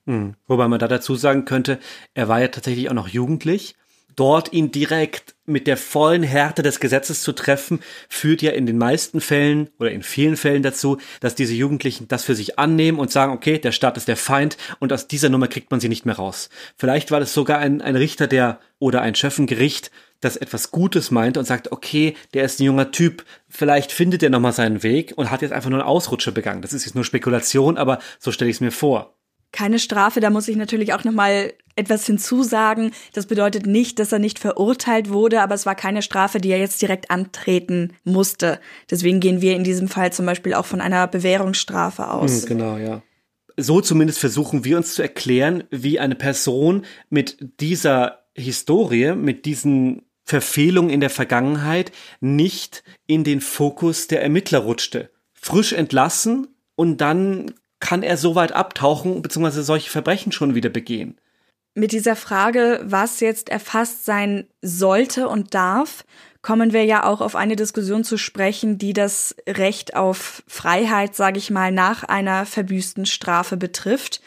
[0.07, 0.35] Hm.
[0.49, 1.79] Wobei man da dazu sagen könnte,
[2.15, 3.77] er war ja tatsächlich auch noch jugendlich
[4.17, 8.79] dort ihn direkt mit der vollen Härte des Gesetzes zu treffen, führt ja in den
[8.79, 13.11] meisten Fällen oder in vielen Fällen dazu, dass diese Jugendlichen das für sich annehmen und
[13.11, 16.07] sagen, okay, der Staat ist der Feind und aus dieser Nummer kriegt man sie nicht
[16.07, 16.49] mehr raus.
[16.77, 21.37] Vielleicht war das sogar ein, ein Richter, der oder ein Schöffengericht, das etwas Gutes meint
[21.37, 25.31] und sagt, okay, der ist ein junger Typ, vielleicht findet er nochmal seinen Weg und
[25.31, 26.63] hat jetzt einfach nur einen Ausrutscher begangen.
[26.63, 29.17] Das ist jetzt nur Spekulation, aber so stelle ich es mir vor
[29.53, 30.21] keine Strafe.
[30.21, 32.93] Da muss ich natürlich auch noch mal etwas hinzusagen.
[33.13, 36.59] Das bedeutet nicht, dass er nicht verurteilt wurde, aber es war keine Strafe, die er
[36.59, 38.61] jetzt direkt antreten musste.
[38.91, 42.43] Deswegen gehen wir in diesem Fall zum Beispiel auch von einer Bewährungsstrafe aus.
[42.43, 43.03] Hm, genau, ja.
[43.57, 50.03] So zumindest versuchen wir uns zu erklären, wie eine Person mit dieser Historie, mit diesen
[50.25, 55.11] Verfehlungen in der Vergangenheit nicht in den Fokus der Ermittler rutschte.
[55.33, 59.61] Frisch entlassen und dann kann er so weit abtauchen bzw.
[59.61, 61.19] solche Verbrechen schon wieder begehen?
[61.75, 66.05] Mit dieser Frage, was jetzt erfasst sein sollte und darf,
[66.43, 71.39] kommen wir ja auch auf eine Diskussion zu sprechen, die das Recht auf Freiheit, sage
[71.39, 74.21] ich mal, nach einer verbüßten Strafe betrifft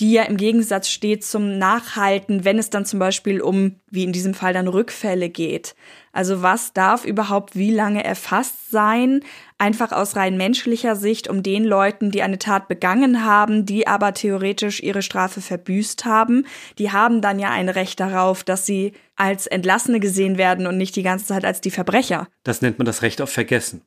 [0.00, 4.12] die ja im Gegensatz steht zum Nachhalten, wenn es dann zum Beispiel um, wie in
[4.12, 5.74] diesem Fall, dann Rückfälle geht.
[6.12, 9.24] Also was darf überhaupt wie lange erfasst sein?
[9.58, 14.14] Einfach aus rein menschlicher Sicht, um den Leuten, die eine Tat begangen haben, die aber
[14.14, 16.46] theoretisch ihre Strafe verbüßt haben,
[16.78, 20.94] die haben dann ja ein Recht darauf, dass sie als Entlassene gesehen werden und nicht
[20.94, 22.28] die ganze Zeit als die Verbrecher.
[22.44, 23.82] Das nennt man das Recht auf Vergessen.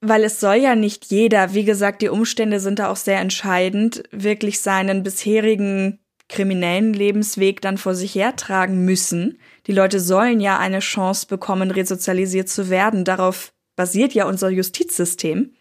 [0.00, 4.02] Weil es soll ja nicht jeder, wie gesagt, die Umstände sind da auch sehr entscheidend,
[4.10, 9.38] wirklich seinen bisherigen kriminellen Lebensweg dann vor sich hertragen müssen.
[9.66, 13.04] Die Leute sollen ja eine Chance bekommen, resozialisiert zu werden.
[13.04, 15.54] Darauf basiert ja unser Justizsystem.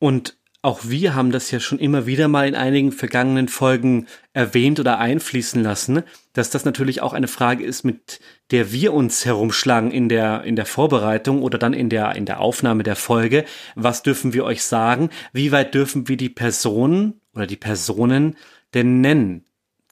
[0.00, 4.80] Und auch wir haben das ja schon immer wieder mal in einigen vergangenen Folgen erwähnt
[4.80, 8.18] oder einfließen lassen, dass das natürlich auch eine Frage ist, mit
[8.50, 12.40] der wir uns herumschlagen in der, in der Vorbereitung oder dann in der, in der
[12.40, 13.44] Aufnahme der Folge.
[13.76, 15.10] Was dürfen wir euch sagen?
[15.32, 18.36] Wie weit dürfen wir die Personen oder die Personen
[18.74, 19.44] denn nennen?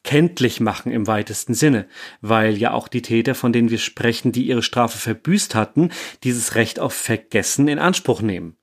[0.02, 1.88] kenntlich machen im weitesten Sinne,
[2.20, 5.90] weil ja auch die Täter, von denen wir sprechen, die ihre Strafe verbüßt hatten,
[6.22, 8.55] dieses Recht auf Vergessen in Anspruch nehmen.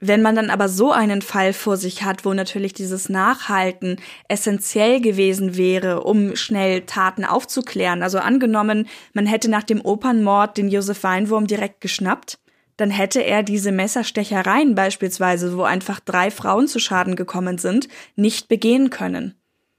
[0.00, 3.96] Wenn man dann aber so einen Fall vor sich hat, wo natürlich dieses Nachhalten
[4.28, 10.68] essentiell gewesen wäre, um schnell Taten aufzuklären, also angenommen, man hätte nach dem Opernmord den
[10.68, 12.38] Josef Weinwurm direkt geschnappt,
[12.78, 18.48] dann hätte er diese Messerstechereien beispielsweise, wo einfach drei Frauen zu Schaden gekommen sind, nicht
[18.48, 19.34] begehen können.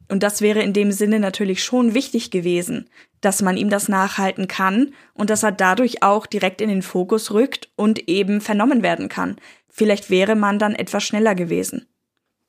[0.07, 2.89] Und das wäre in dem Sinne natürlich schon wichtig gewesen,
[3.21, 7.31] dass man ihm das nachhalten kann und dass er dadurch auch direkt in den Fokus
[7.31, 9.37] rückt und eben vernommen werden kann.
[9.71, 11.87] Vielleicht wäre man dann etwas schneller gewesen.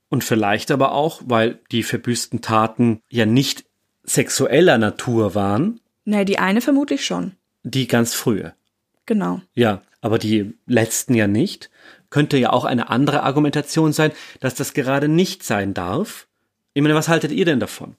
[0.08, 3.64] Und vielleicht aber auch, weil die verbüßten Taten ja nicht
[4.02, 5.80] sexueller Natur waren.
[6.04, 7.36] Nee, die eine vermutlich schon.
[7.62, 8.52] Die ganz frühe.
[9.06, 9.40] Genau.
[9.54, 11.70] Ja, aber die letzten ja nicht.
[12.10, 16.26] Könnte ja auch eine andere Argumentation sein, dass das gerade nicht sein darf.
[16.74, 17.96] Ich meine, was haltet ihr denn davon?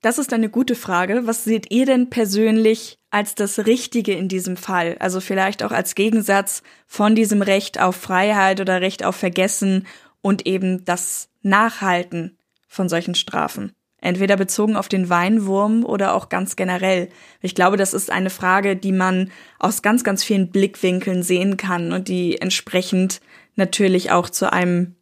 [0.00, 1.26] Das ist eine gute Frage.
[1.26, 4.96] Was seht ihr denn persönlich als das Richtige in diesem Fall?
[4.98, 9.86] Also vielleicht auch als Gegensatz von diesem Recht auf Freiheit oder Recht auf Vergessen
[10.22, 13.72] und eben das Nachhalten von solchen Strafen.
[13.98, 17.08] Entweder bezogen auf den Weinwurm oder auch ganz generell.
[17.40, 21.92] Ich glaube, das ist eine Frage, die man aus ganz, ganz vielen Blickwinkeln sehen kann
[21.92, 23.20] und die entsprechend
[23.54, 24.96] natürlich auch zu einem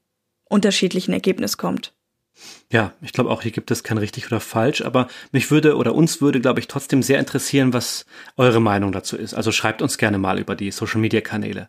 [0.45, 1.95] unterschiedlichen Ergebnis kommt.
[2.73, 5.95] Ja, ich glaube auch, hier gibt es kein richtig oder falsch, aber mich würde oder
[5.95, 9.35] uns würde, glaube ich, trotzdem sehr interessieren, was eure Meinung dazu ist.
[9.35, 11.69] Also schreibt uns gerne mal über die Social Media Kanäle.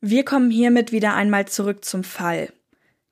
[0.00, 2.52] Wir kommen hiermit wieder einmal zurück zum Fall.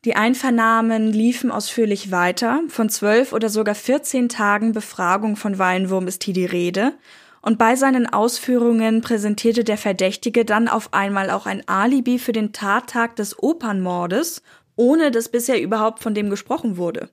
[0.04, 2.61] Die Einvernahmen liefen ausführlich weiter.
[2.68, 6.94] Von zwölf oder sogar 14 Tagen Befragung von Weinwurm ist hier die Rede.
[7.40, 12.52] Und bei seinen Ausführungen präsentierte der Verdächtige dann auf einmal auch ein Alibi für den
[12.52, 14.42] Tattag des Opernmordes
[14.76, 17.11] ohne dass bisher überhaupt von dem gesprochen wurde.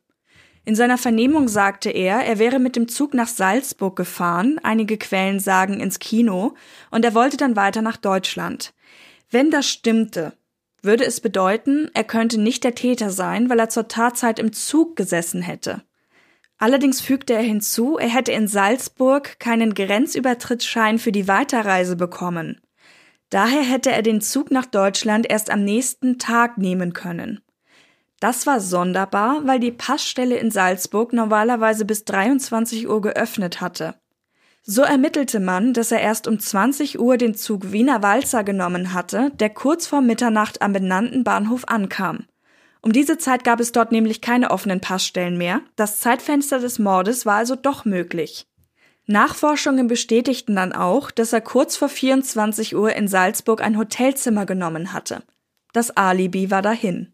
[0.65, 5.39] In seiner Vernehmung sagte er, er wäre mit dem Zug nach Salzburg gefahren, einige Quellen
[5.39, 6.53] sagen ins Kino,
[6.91, 8.73] und er wollte dann weiter nach Deutschland.
[9.31, 10.33] Wenn das stimmte,
[10.81, 14.95] würde es bedeuten, er könnte nicht der Täter sein, weil er zur Tatzeit im Zug
[14.95, 15.81] gesessen hätte.
[16.57, 22.59] Allerdings fügte er hinzu, er hätte in Salzburg keinen Grenzübertrittsschein für die Weiterreise bekommen.
[23.29, 27.41] Daher hätte er den Zug nach Deutschland erst am nächsten Tag nehmen können.
[28.19, 33.95] Das war sonderbar, weil die Passstelle in Salzburg normalerweise bis 23 Uhr geöffnet hatte.
[34.63, 39.31] So ermittelte man, dass er erst um 20 Uhr den Zug Wiener Walzer genommen hatte,
[39.39, 42.25] der kurz vor Mitternacht am benannten Bahnhof ankam.
[42.81, 47.25] Um diese Zeit gab es dort nämlich keine offenen Passstellen mehr, das Zeitfenster des Mordes
[47.25, 48.45] war also doch möglich.
[49.05, 54.93] Nachforschungen bestätigten dann auch, dass er kurz vor 24 Uhr in Salzburg ein Hotelzimmer genommen
[54.93, 55.23] hatte.
[55.73, 57.13] Das Alibi war dahin.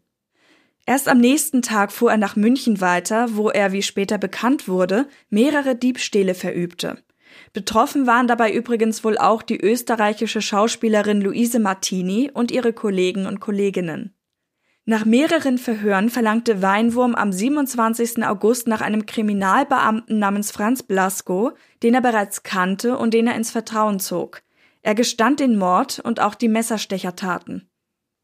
[0.88, 5.08] Erst am nächsten Tag fuhr er nach München weiter, wo er, wie später bekannt wurde,
[5.30, 7.02] mehrere Diebstähle verübte.
[7.52, 13.40] Betroffen waren dabei übrigens wohl auch die österreichische Schauspielerin Luise Martini und ihre Kollegen und
[13.40, 14.14] Kolleginnen.
[14.84, 18.24] Nach mehreren Verhören verlangte Weinwurm am 27.
[18.24, 23.50] August nach einem Kriminalbeamten namens Franz Blasko, den er bereits kannte und den er ins
[23.50, 24.42] Vertrauen zog.
[24.82, 27.68] Er gestand den Mord und auch die Messerstechertaten.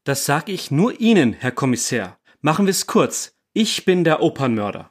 [0.05, 2.17] Das sag ich nur Ihnen, Herr Kommissar.
[2.45, 3.37] Machen wir es kurz.
[3.53, 4.89] Ich bin der Opernmörder.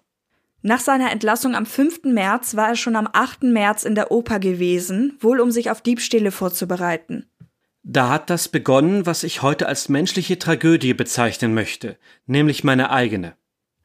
[0.63, 2.05] Nach seiner Entlassung am 5.
[2.05, 3.43] März war er schon am 8.
[3.43, 7.27] März in der Oper gewesen, wohl um sich auf Diebstähle vorzubereiten.
[7.83, 13.35] Da hat das begonnen, was ich heute als menschliche Tragödie bezeichnen möchte, nämlich meine eigene.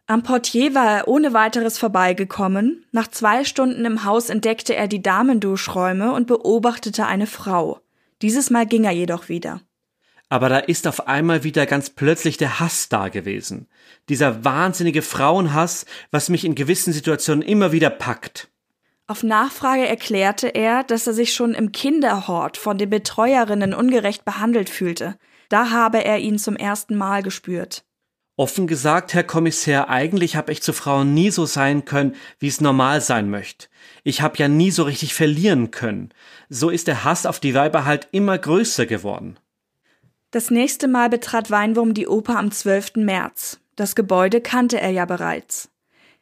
[0.05, 2.85] Am Portier war er ohne weiteres vorbeigekommen.
[2.93, 7.81] Nach zwei Stunden im Haus entdeckte er die Damenduschräume und beobachtete eine Frau.
[8.21, 9.59] Dieses Mal ging er jedoch wieder.
[10.29, 13.67] Aber da ist auf einmal wieder ganz plötzlich der Hass da gewesen.
[14.09, 18.49] Dieser wahnsinnige Frauenhass, was mich in gewissen Situationen immer wieder packt.
[19.09, 24.69] Auf Nachfrage erklärte er, dass er sich schon im Kinderhort von den Betreuerinnen ungerecht behandelt
[24.69, 25.17] fühlte.
[25.47, 27.85] Da habe er ihn zum ersten Mal gespürt.
[28.35, 32.59] Offen gesagt, Herr Kommissär, eigentlich habe ich zu Frauen nie so sein können, wie es
[32.59, 33.67] normal sein möchte.
[34.03, 36.13] Ich habe ja nie so richtig verlieren können.
[36.49, 39.39] So ist der Hass auf die Weiber halt immer größer geworden.
[40.31, 42.97] Das nächste Mal betrat Weinwurm die Oper am 12.
[42.97, 43.61] März.
[43.77, 45.69] Das Gebäude kannte er ja bereits.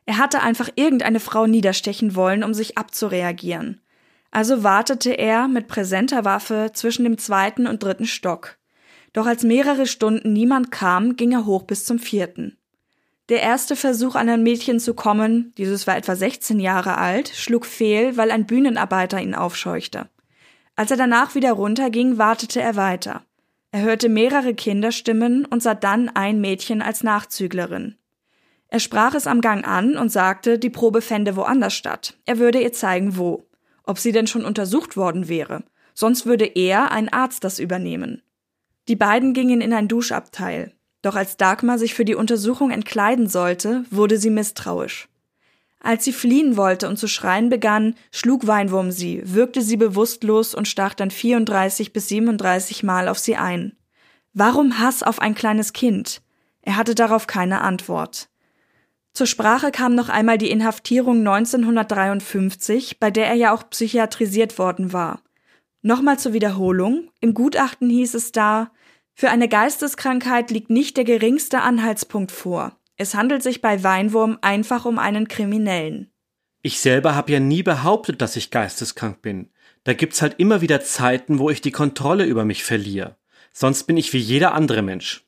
[0.06, 3.82] Er hatte einfach irgendeine Frau niederstechen wollen, um sich abzureagieren.
[4.30, 8.58] Also wartete er mit präsenter Waffe zwischen dem zweiten und dritten Stock.
[9.14, 12.58] Doch als mehrere Stunden niemand kam, ging er hoch bis zum vierten.
[13.30, 17.66] Der erste Versuch, an ein Mädchen zu kommen, dieses war etwa 16 Jahre alt, schlug
[17.66, 20.10] fehl, weil ein Bühnenarbeiter ihn aufscheuchte.
[20.76, 23.24] Als er danach wieder runterging, wartete er weiter.
[23.76, 27.96] Er hörte mehrere Kinderstimmen und sah dann ein Mädchen als Nachzüglerin.
[28.70, 32.18] Er sprach es am Gang an und sagte, die Probe fände woanders statt.
[32.26, 33.50] Er würde ihr zeigen, wo.
[33.84, 35.66] Ob sie denn schon untersucht worden wäre.
[35.94, 38.22] Sonst würde er, ein Arzt, das übernehmen.
[38.88, 40.72] Die beiden gingen in ein Duschabteil.
[41.02, 45.10] Doch als Dagmar sich für die Untersuchung entkleiden sollte, wurde sie misstrauisch.
[45.86, 50.68] Als sie fliehen wollte und zu schreien begann, schlug Weinwurm sie, wirkte sie bewusstlos und
[50.68, 53.78] stach dann 34 bis 37 Mal auf sie ein.
[54.34, 56.24] Warum Hass auf ein kleines Kind?
[56.64, 58.30] Er hatte darauf keine Antwort.
[59.14, 64.92] Zur Sprache kam noch einmal die Inhaftierung 1953, bei der er ja auch psychiatrisiert worden
[64.92, 65.22] war.
[65.84, 67.12] Nochmal zur Wiederholung.
[67.22, 68.72] Im Gutachten hieß es da,
[69.14, 72.76] für eine Geisteskrankheit liegt nicht der geringste Anhaltspunkt vor.
[72.98, 76.12] Es handelt sich bei Weinwurm einfach um einen Kriminellen.
[76.62, 79.52] Ich selber habe ja nie behauptet, dass ich geisteskrank bin.
[79.84, 83.18] Da gibt's halt immer wieder Zeiten, wo ich die Kontrolle über mich verliere.
[83.54, 85.26] Sonst bin ich wie jeder andere Mensch.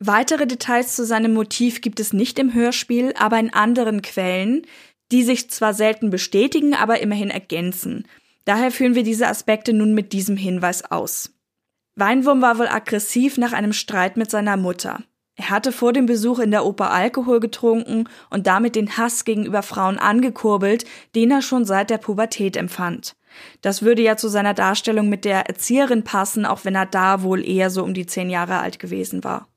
[0.00, 4.66] Weitere Details zu seinem Motiv gibt es nicht im Hörspiel, aber in anderen Quellen,
[5.12, 8.08] die sich zwar selten bestätigen, aber immerhin ergänzen.
[8.44, 11.32] Daher führen wir diese Aspekte nun mit diesem Hinweis aus.
[11.94, 15.04] Weinwurm war wohl aggressiv nach einem Streit mit seiner Mutter.
[15.36, 19.62] Er hatte vor dem Besuch in der Oper Alkohol getrunken und damit den Hass gegenüber
[19.62, 23.16] Frauen angekurbelt, den er schon seit der Pubertät empfand.
[23.62, 27.46] Das würde ja zu seiner Darstellung mit der Erzieherin passen, auch wenn er da wohl
[27.46, 29.48] eher so um die zehn Jahre alt gewesen war.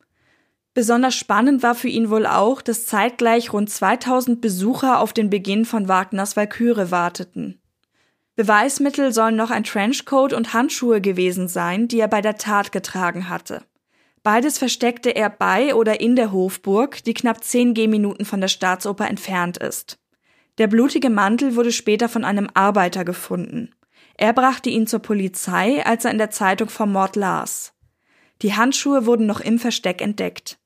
[0.73, 5.65] Besonders spannend war für ihn wohl auch, dass zeitgleich rund 2000 Besucher auf den Beginn
[5.65, 7.61] von Wagners Walküre warteten.
[8.36, 13.30] Beweismittel sollen noch ein Trenchcoat und Handschuhe gewesen sein, die er bei der Tat getragen
[13.30, 13.61] hatte.
[14.26, 19.07] Beides versteckte er bei oder in der Hofburg, die knapp zehn Gehminuten von der Staatsoper
[19.07, 19.99] entfernt ist.
[20.57, 23.76] Der blutige Mantel wurde später von einem Arbeiter gefunden.
[24.17, 27.73] Er brachte ihn zur Polizei, als er in der Zeitung vom Mord las.
[28.41, 30.57] Die Handschuhe wurden noch im Versteck entdeckt.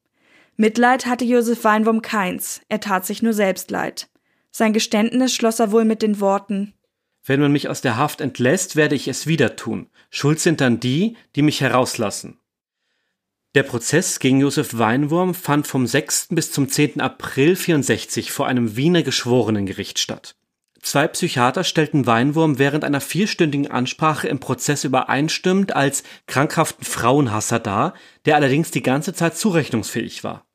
[0.55, 4.07] Mitleid hatte Josef Weinwurm keins, er tat sich nur selbst leid.
[4.51, 6.75] Sein Geständnis schloss er wohl mit den Worten
[7.25, 9.89] Wenn man mich aus der Haft entlässt, werde ich es wieder tun.
[10.09, 12.38] Schuld sind dann die, die mich herauslassen.
[13.55, 16.27] Der Prozess gegen Josef Weinwurm fand vom 6.
[16.29, 17.01] bis zum 10.
[17.01, 20.35] April 64 vor einem Wiener Geschworenengericht statt.
[20.83, 27.95] Zwei Psychiater stellten Weinwurm während einer vierstündigen Ansprache im Prozess übereinstimmend als krankhaften Frauenhasser dar,
[28.25, 30.45] der allerdings die ganze Zeit zurechnungsfähig war.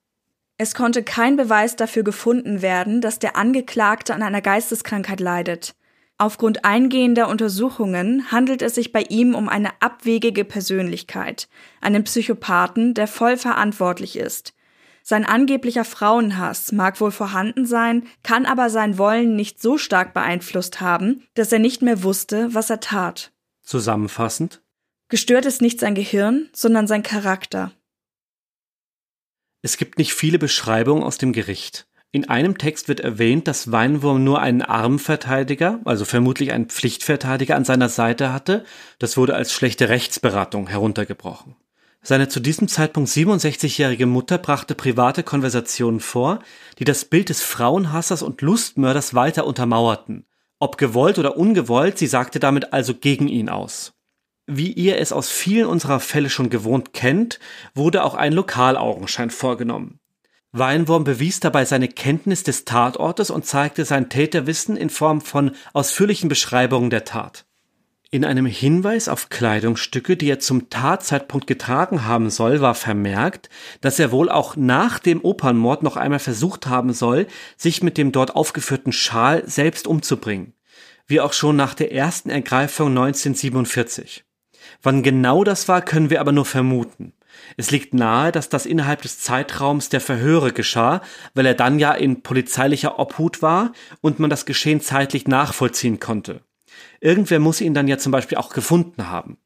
[0.57, 5.75] Es konnte kein Beweis dafür gefunden werden, dass der Angeklagte an einer Geisteskrankheit leidet.
[6.17, 11.49] Aufgrund eingehender Untersuchungen handelt es sich bei ihm um eine abwegige Persönlichkeit,
[11.81, 14.55] einen Psychopathen, der voll verantwortlich ist.
[15.03, 20.81] Sein angeblicher Frauenhass mag wohl vorhanden sein, kann aber sein Wollen nicht so stark beeinflusst
[20.81, 23.33] haben, dass er nicht mehr wusste, was er tat.
[23.61, 24.63] Zusammenfassend?
[25.09, 27.73] Gestört ist nicht sein Gehirn, sondern sein Charakter.
[29.63, 31.87] Es gibt nicht viele Beschreibungen aus dem Gericht.
[32.15, 37.65] In einem Text wird erwähnt, dass Weinwurm nur einen Armverteidiger, also vermutlich einen Pflichtverteidiger an
[37.65, 38.65] seiner Seite hatte.
[39.01, 41.57] Das wurde als schlechte Rechtsberatung heruntergebrochen.
[42.03, 46.39] Seine zu diesem Zeitpunkt 67-jährige Mutter brachte private Konversationen vor,
[46.79, 50.25] die das Bild des Frauenhassers und Lustmörders weiter untermauerten.
[50.61, 53.93] Ob gewollt oder ungewollt, sie sagte damit also gegen ihn aus.
[54.47, 57.41] Wie ihr es aus vielen unserer Fälle schon gewohnt kennt,
[57.75, 59.99] wurde auch ein Lokalaugenschein vorgenommen.
[60.57, 66.29] Weinwurm bewies dabei seine Kenntnis des Tatortes und zeigte sein Täterwissen in Form von ausführlichen
[66.29, 67.45] Beschreibungen der Tat.
[68.13, 73.51] In einem Hinweis auf Kleidungsstücke, die er zum Tatzeitpunkt getragen haben soll, war vermerkt,
[73.81, 77.27] dass er wohl auch nach dem Opernmord noch einmal versucht haben soll,
[77.57, 80.53] sich mit dem dort aufgeführten Schal selbst umzubringen,
[81.09, 84.25] wie auch schon nach der ersten Ergreifung 1947.
[84.85, 87.13] Wann genau das war, können wir aber nur vermuten.
[87.57, 91.03] Es liegt nahe, dass das innerhalb des Zeitraums der Verhöre geschah,
[91.35, 96.41] weil er dann ja in polizeilicher Obhut war und man das Geschehen zeitlich nachvollziehen konnte.
[97.01, 99.39] Irgendwer muss ihn dann ja zum Beispiel auch gefunden haben.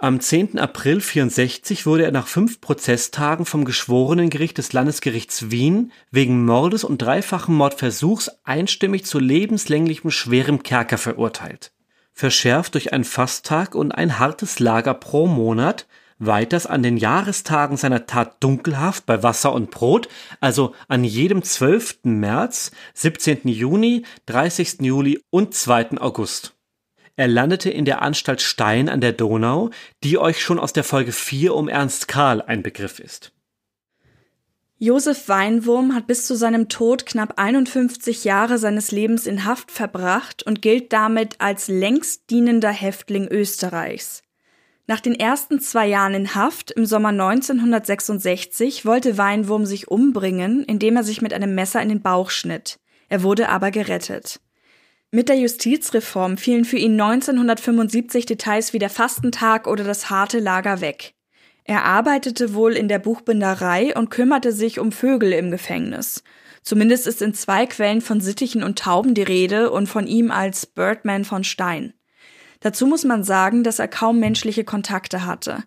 [0.00, 0.60] Am 10.
[0.60, 7.02] April 64 wurde er nach fünf Prozesstagen vom Geschworenengericht des Landesgerichts Wien wegen Mordes und
[7.02, 11.72] dreifachen Mordversuchs einstimmig zu lebenslänglichem schwerem Kerker verurteilt.
[12.12, 18.06] Verschärft durch einen Fasttag und ein hartes Lager pro Monat, weiters an den Jahrestagen seiner
[18.06, 20.08] Tat Dunkelhaft bei Wasser und Brot,
[20.40, 22.00] also an jedem 12.
[22.04, 23.48] März, 17.
[23.48, 24.80] Juni, 30.
[24.80, 25.98] Juli und 2.
[25.98, 26.54] August.
[27.16, 29.70] Er landete in der Anstalt Stein an der Donau,
[30.04, 33.32] die euch schon aus der Folge 4 um Ernst Karl ein Begriff ist.
[34.80, 40.44] Josef Weinwurm hat bis zu seinem Tod knapp 51 Jahre seines Lebens in Haft verbracht
[40.44, 44.22] und gilt damit als längst dienender Häftling Österreichs.
[44.90, 50.96] Nach den ersten zwei Jahren in Haft im Sommer 1966 wollte Weinwurm sich umbringen, indem
[50.96, 52.80] er sich mit einem Messer in den Bauch schnitt.
[53.10, 54.40] Er wurde aber gerettet.
[55.10, 60.80] Mit der Justizreform fielen für ihn 1975 Details wie der Fastentag oder das harte Lager
[60.80, 61.12] weg.
[61.64, 66.22] Er arbeitete wohl in der Buchbinderei und kümmerte sich um Vögel im Gefängnis.
[66.62, 70.64] Zumindest ist in zwei Quellen von Sittichen und Tauben die Rede und von ihm als
[70.64, 71.92] Birdman von Stein.
[72.60, 75.64] Dazu muss man sagen, dass er kaum menschliche Kontakte hatte.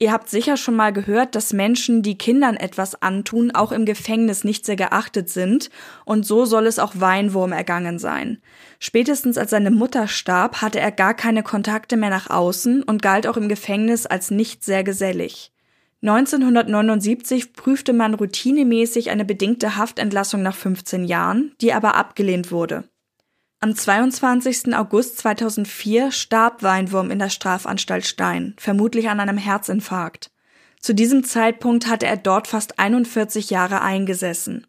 [0.00, 4.42] Ihr habt sicher schon mal gehört, dass Menschen, die Kindern etwas antun, auch im Gefängnis
[4.42, 5.70] nicht sehr geachtet sind,
[6.04, 8.38] und so soll es auch Weinwurm ergangen sein.
[8.80, 13.28] Spätestens als seine Mutter starb, hatte er gar keine Kontakte mehr nach außen und galt
[13.28, 15.52] auch im Gefängnis als nicht sehr gesellig.
[16.02, 22.84] 1979 prüfte man routinemäßig eine bedingte Haftentlassung nach 15 Jahren, die aber abgelehnt wurde.
[23.64, 24.76] Am 22.
[24.76, 30.30] August 2004 starb Weinwurm in der Strafanstalt Stein, vermutlich an einem Herzinfarkt.
[30.80, 34.66] Zu diesem Zeitpunkt hatte er dort fast 41 Jahre eingesessen.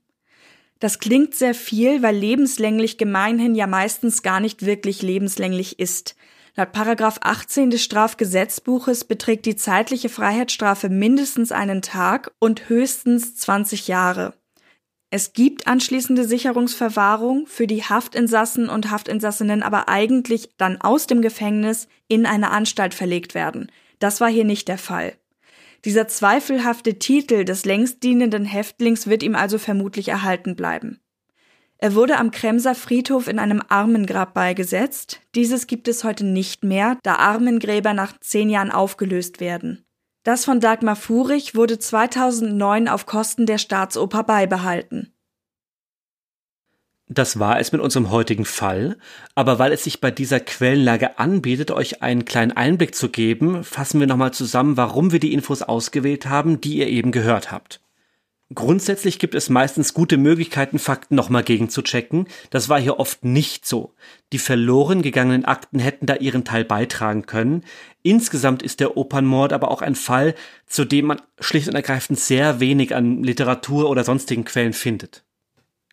[0.79, 6.15] Das klingt sehr viel, weil lebenslänglich gemeinhin ja meistens gar nicht wirklich lebenslänglich ist.
[6.55, 13.89] Laut Paragraph 18 des Strafgesetzbuches beträgt die zeitliche Freiheitsstrafe mindestens einen Tag und höchstens 20
[13.89, 14.35] Jahre.
[15.15, 21.87] Es gibt anschließende Sicherungsverwahrung für die Haftinsassen und Haftinsassinnen aber eigentlich dann aus dem Gefängnis
[22.09, 23.71] in eine Anstalt verlegt werden.
[23.99, 25.13] Das war hier nicht der Fall.
[25.85, 30.99] Dieser zweifelhafte Titel des längst dienenden Häftlings wird ihm also vermutlich erhalten bleiben.
[31.77, 35.21] Er wurde am Kremser Friedhof in einem Armengrab beigesetzt.
[35.33, 39.84] Dieses gibt es heute nicht mehr, da Armengräber nach zehn Jahren aufgelöst werden.
[40.25, 45.13] Das von Dagmar Furich wurde 2009 auf Kosten der Staatsoper beibehalten.
[47.07, 48.97] Das war es mit unserem heutigen Fall,
[49.35, 53.99] aber weil es sich bei dieser Quellenlage anbietet, euch einen kleinen Einblick zu geben, fassen
[53.99, 57.84] wir nochmal zusammen, warum wir die Infos ausgewählt haben, die ihr eben gehört habt.
[58.53, 62.27] Grundsätzlich gibt es meistens gute Möglichkeiten, Fakten nochmal gegenzuchecken.
[62.51, 63.95] Das war hier oft nicht so.
[64.33, 67.63] Die verloren gegangenen Akten hätten da ihren Teil beitragen können.
[68.03, 70.35] Insgesamt ist der Opernmord aber auch ein Fall,
[70.67, 75.25] zu dem man schlicht und ergreifend sehr wenig an Literatur oder sonstigen Quellen findet.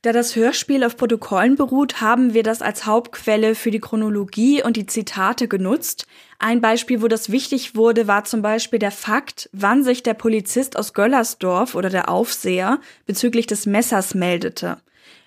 [0.03, 4.77] Da das Hörspiel auf Protokollen beruht, haben wir das als Hauptquelle für die Chronologie und
[4.77, 6.09] die Zitate genutzt.
[6.41, 10.77] Ein Beispiel, wo das wichtig wurde, war zum Beispiel der Fakt, wann sich der Polizist
[10.77, 14.79] aus Göllersdorf oder der Aufseher bezüglich des Messers meldete.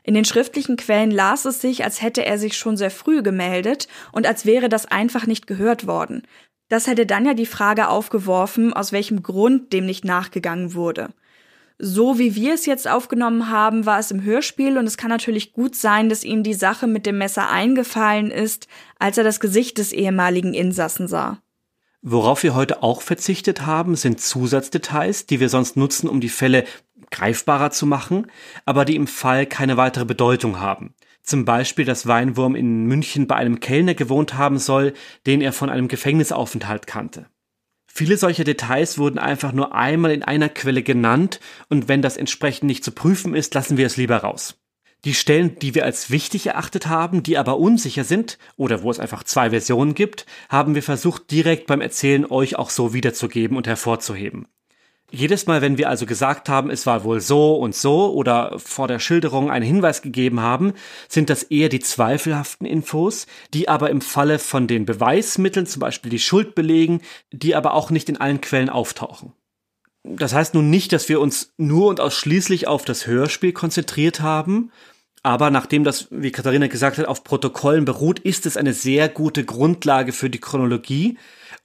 [0.04, 3.88] In den schriftlichen Quellen las es sich, als hätte er sich schon sehr früh gemeldet
[4.12, 6.24] und als wäre das einfach nicht gehört worden.
[6.68, 11.12] Das hätte dann ja die Frage aufgeworfen, aus welchem Grund dem nicht nachgegangen wurde.
[11.78, 15.54] So wie wir es jetzt aufgenommen haben, war es im Hörspiel und es kann natürlich
[15.54, 18.68] gut sein, dass ihm die Sache mit dem Messer eingefallen ist,
[18.98, 21.40] als er das Gesicht des ehemaligen Insassen sah.
[22.02, 26.66] Worauf wir heute auch verzichtet haben, sind Zusatzdetails, die wir sonst nutzen, um die Fälle
[27.12, 28.28] greifbarer zu machen,
[28.66, 30.94] aber die im Fall keine weitere Bedeutung haben.
[31.24, 34.94] Zum Beispiel, dass Weinwurm in München bei einem Kellner gewohnt haben soll,
[35.26, 37.26] den er von einem Gefängnisaufenthalt kannte.
[37.98, 41.40] Viele solcher Details wurden einfach nur einmal in einer Quelle genannt
[41.70, 44.58] und wenn das entsprechend nicht zu prüfen ist, lassen wir es lieber raus.
[45.06, 49.00] Die Stellen, die wir als wichtig erachtet haben, die aber unsicher sind oder wo es
[49.00, 53.66] einfach zwei Versionen gibt, haben wir versucht direkt beim Erzählen euch auch so wiederzugeben und
[53.66, 54.50] hervorzuheben.
[55.12, 58.88] Jedes Mal, wenn wir also gesagt haben, es war wohl so und so oder vor
[58.88, 60.74] der Schilderung einen Hinweis gegeben haben,
[61.08, 66.10] sind das eher die zweifelhaften Infos, die aber im Falle von den Beweismitteln, zum Beispiel
[66.10, 67.02] die Schuld belegen,
[67.32, 69.34] die aber auch nicht in allen Quellen auftauchen.
[70.04, 74.72] Das heißt nun nicht, dass wir uns nur und ausschließlich auf das Hörspiel konzentriert haben,
[75.26, 79.44] aber nachdem das, wie Katharina gesagt hat, auf Protokollen beruht, ist es eine sehr gute
[79.44, 81.18] Grundlage für die Chronologie,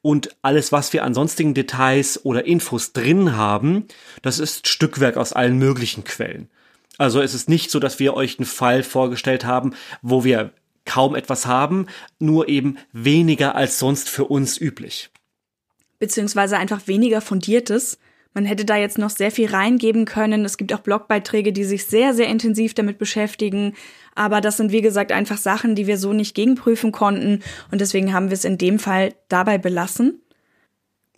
[0.02, 3.86] und alles, was wir an sonstigen Details oder Infos drin haben,
[4.22, 6.48] das ist Stückwerk aus allen möglichen Quellen.
[6.96, 10.52] Also es ist nicht so, dass wir euch einen Fall vorgestellt haben, wo wir
[10.86, 11.86] kaum etwas haben,
[12.18, 15.10] nur eben weniger als sonst für uns üblich.
[15.98, 17.98] Beziehungsweise einfach weniger fundiertes.
[18.32, 20.44] Man hätte da jetzt noch sehr viel reingeben können.
[20.44, 23.74] Es gibt auch Blogbeiträge, die sich sehr, sehr intensiv damit beschäftigen.
[24.14, 27.42] Aber das sind, wie gesagt, einfach Sachen, die wir so nicht gegenprüfen konnten.
[27.72, 30.20] Und deswegen haben wir es in dem Fall dabei belassen.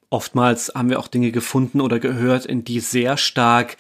[0.08, 3.76] Oftmals haben wir auch Dinge gefunden oder gehört, in die sehr stark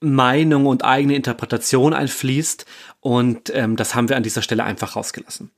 [0.00, 2.66] Meinung und eigene Interpretation einfließt.
[3.00, 5.50] Und ähm, das haben wir an dieser Stelle einfach rausgelassen.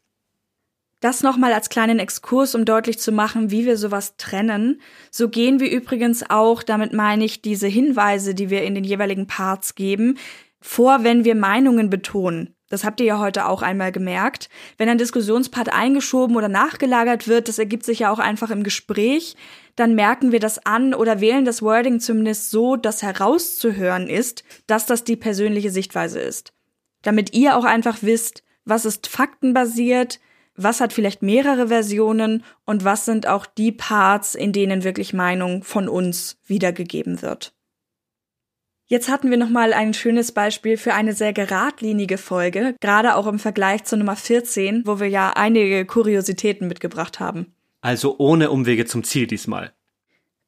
[1.05, 4.81] Das nochmal als kleinen Exkurs, um deutlich zu machen, wie wir sowas trennen.
[5.11, 9.27] So gehen wir übrigens auch, damit meine ich diese Hinweise, die wir in den jeweiligen
[9.27, 10.17] Parts geben,
[10.63, 12.55] vor, wenn wir Meinungen betonen.
[12.71, 14.49] Das habt ihr ja heute auch einmal gemerkt.
[14.79, 19.37] Wenn ein Diskussionspart eingeschoben oder nachgelagert wird, das ergibt sich ja auch einfach im Gespräch,
[19.77, 24.87] dann merken wir das an oder wählen das Wording zumindest so, dass herauszuhören ist, dass
[24.87, 26.55] das die persönliche Sichtweise ist.
[27.03, 30.19] Damit ihr auch einfach wisst, was ist faktenbasiert,
[30.57, 35.65] was hat vielleicht mehrere Versionen und was sind auch die Parts, in denen wirklich Meinung
[35.65, 37.55] von uns wiedergegeben wird.
[38.87, 43.39] Jetzt hatten wir nochmal ein schönes Beispiel für eine sehr geradlinige Folge, gerade auch im
[43.39, 47.55] Vergleich zur Nummer 14, wo wir ja einige Kuriositäten mitgebracht haben.
[47.81, 49.73] Also ohne Umwege zum Ziel diesmal.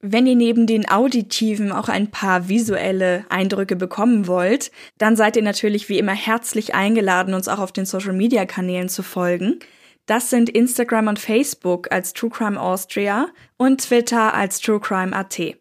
[0.00, 5.42] Wenn ihr neben den auditiven auch ein paar visuelle Eindrücke bekommen wollt, dann seid ihr
[5.42, 9.58] natürlich wie immer herzlich eingeladen, uns auch auf den Social-Media-Kanälen zu folgen.
[10.06, 15.56] Das sind Instagram und Facebook als True Crime Austria und Twitter als True Crime AT.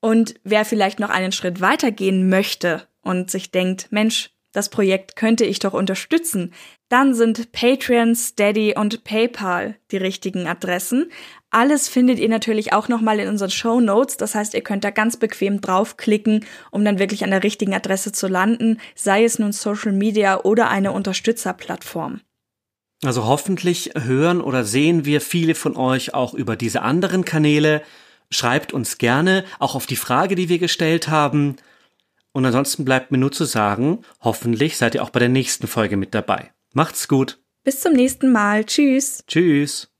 [0.00, 5.44] Und wer vielleicht noch einen Schritt weitergehen möchte und sich denkt, Mensch, das Projekt könnte
[5.44, 6.52] ich doch unterstützen,
[6.88, 11.10] dann sind Patreon, Steady und PayPal die richtigen Adressen.
[11.50, 14.18] Alles findet ihr natürlich auch nochmal in unseren Show Notes.
[14.18, 18.12] Das heißt, ihr könnt da ganz bequem draufklicken, um dann wirklich an der richtigen Adresse
[18.12, 22.20] zu landen, sei es nun Social Media oder eine Unterstützerplattform.
[23.04, 27.82] Also hoffentlich hören oder sehen wir viele von euch auch über diese anderen Kanäle.
[28.30, 31.56] Schreibt uns gerne auch auf die Frage, die wir gestellt haben.
[32.32, 35.96] Und ansonsten bleibt mir nur zu sagen, hoffentlich seid ihr auch bei der nächsten Folge
[35.96, 36.52] mit dabei.
[36.72, 37.40] Macht's gut.
[37.64, 38.64] Bis zum nächsten Mal.
[38.64, 39.24] Tschüss.
[39.26, 39.91] Tschüss.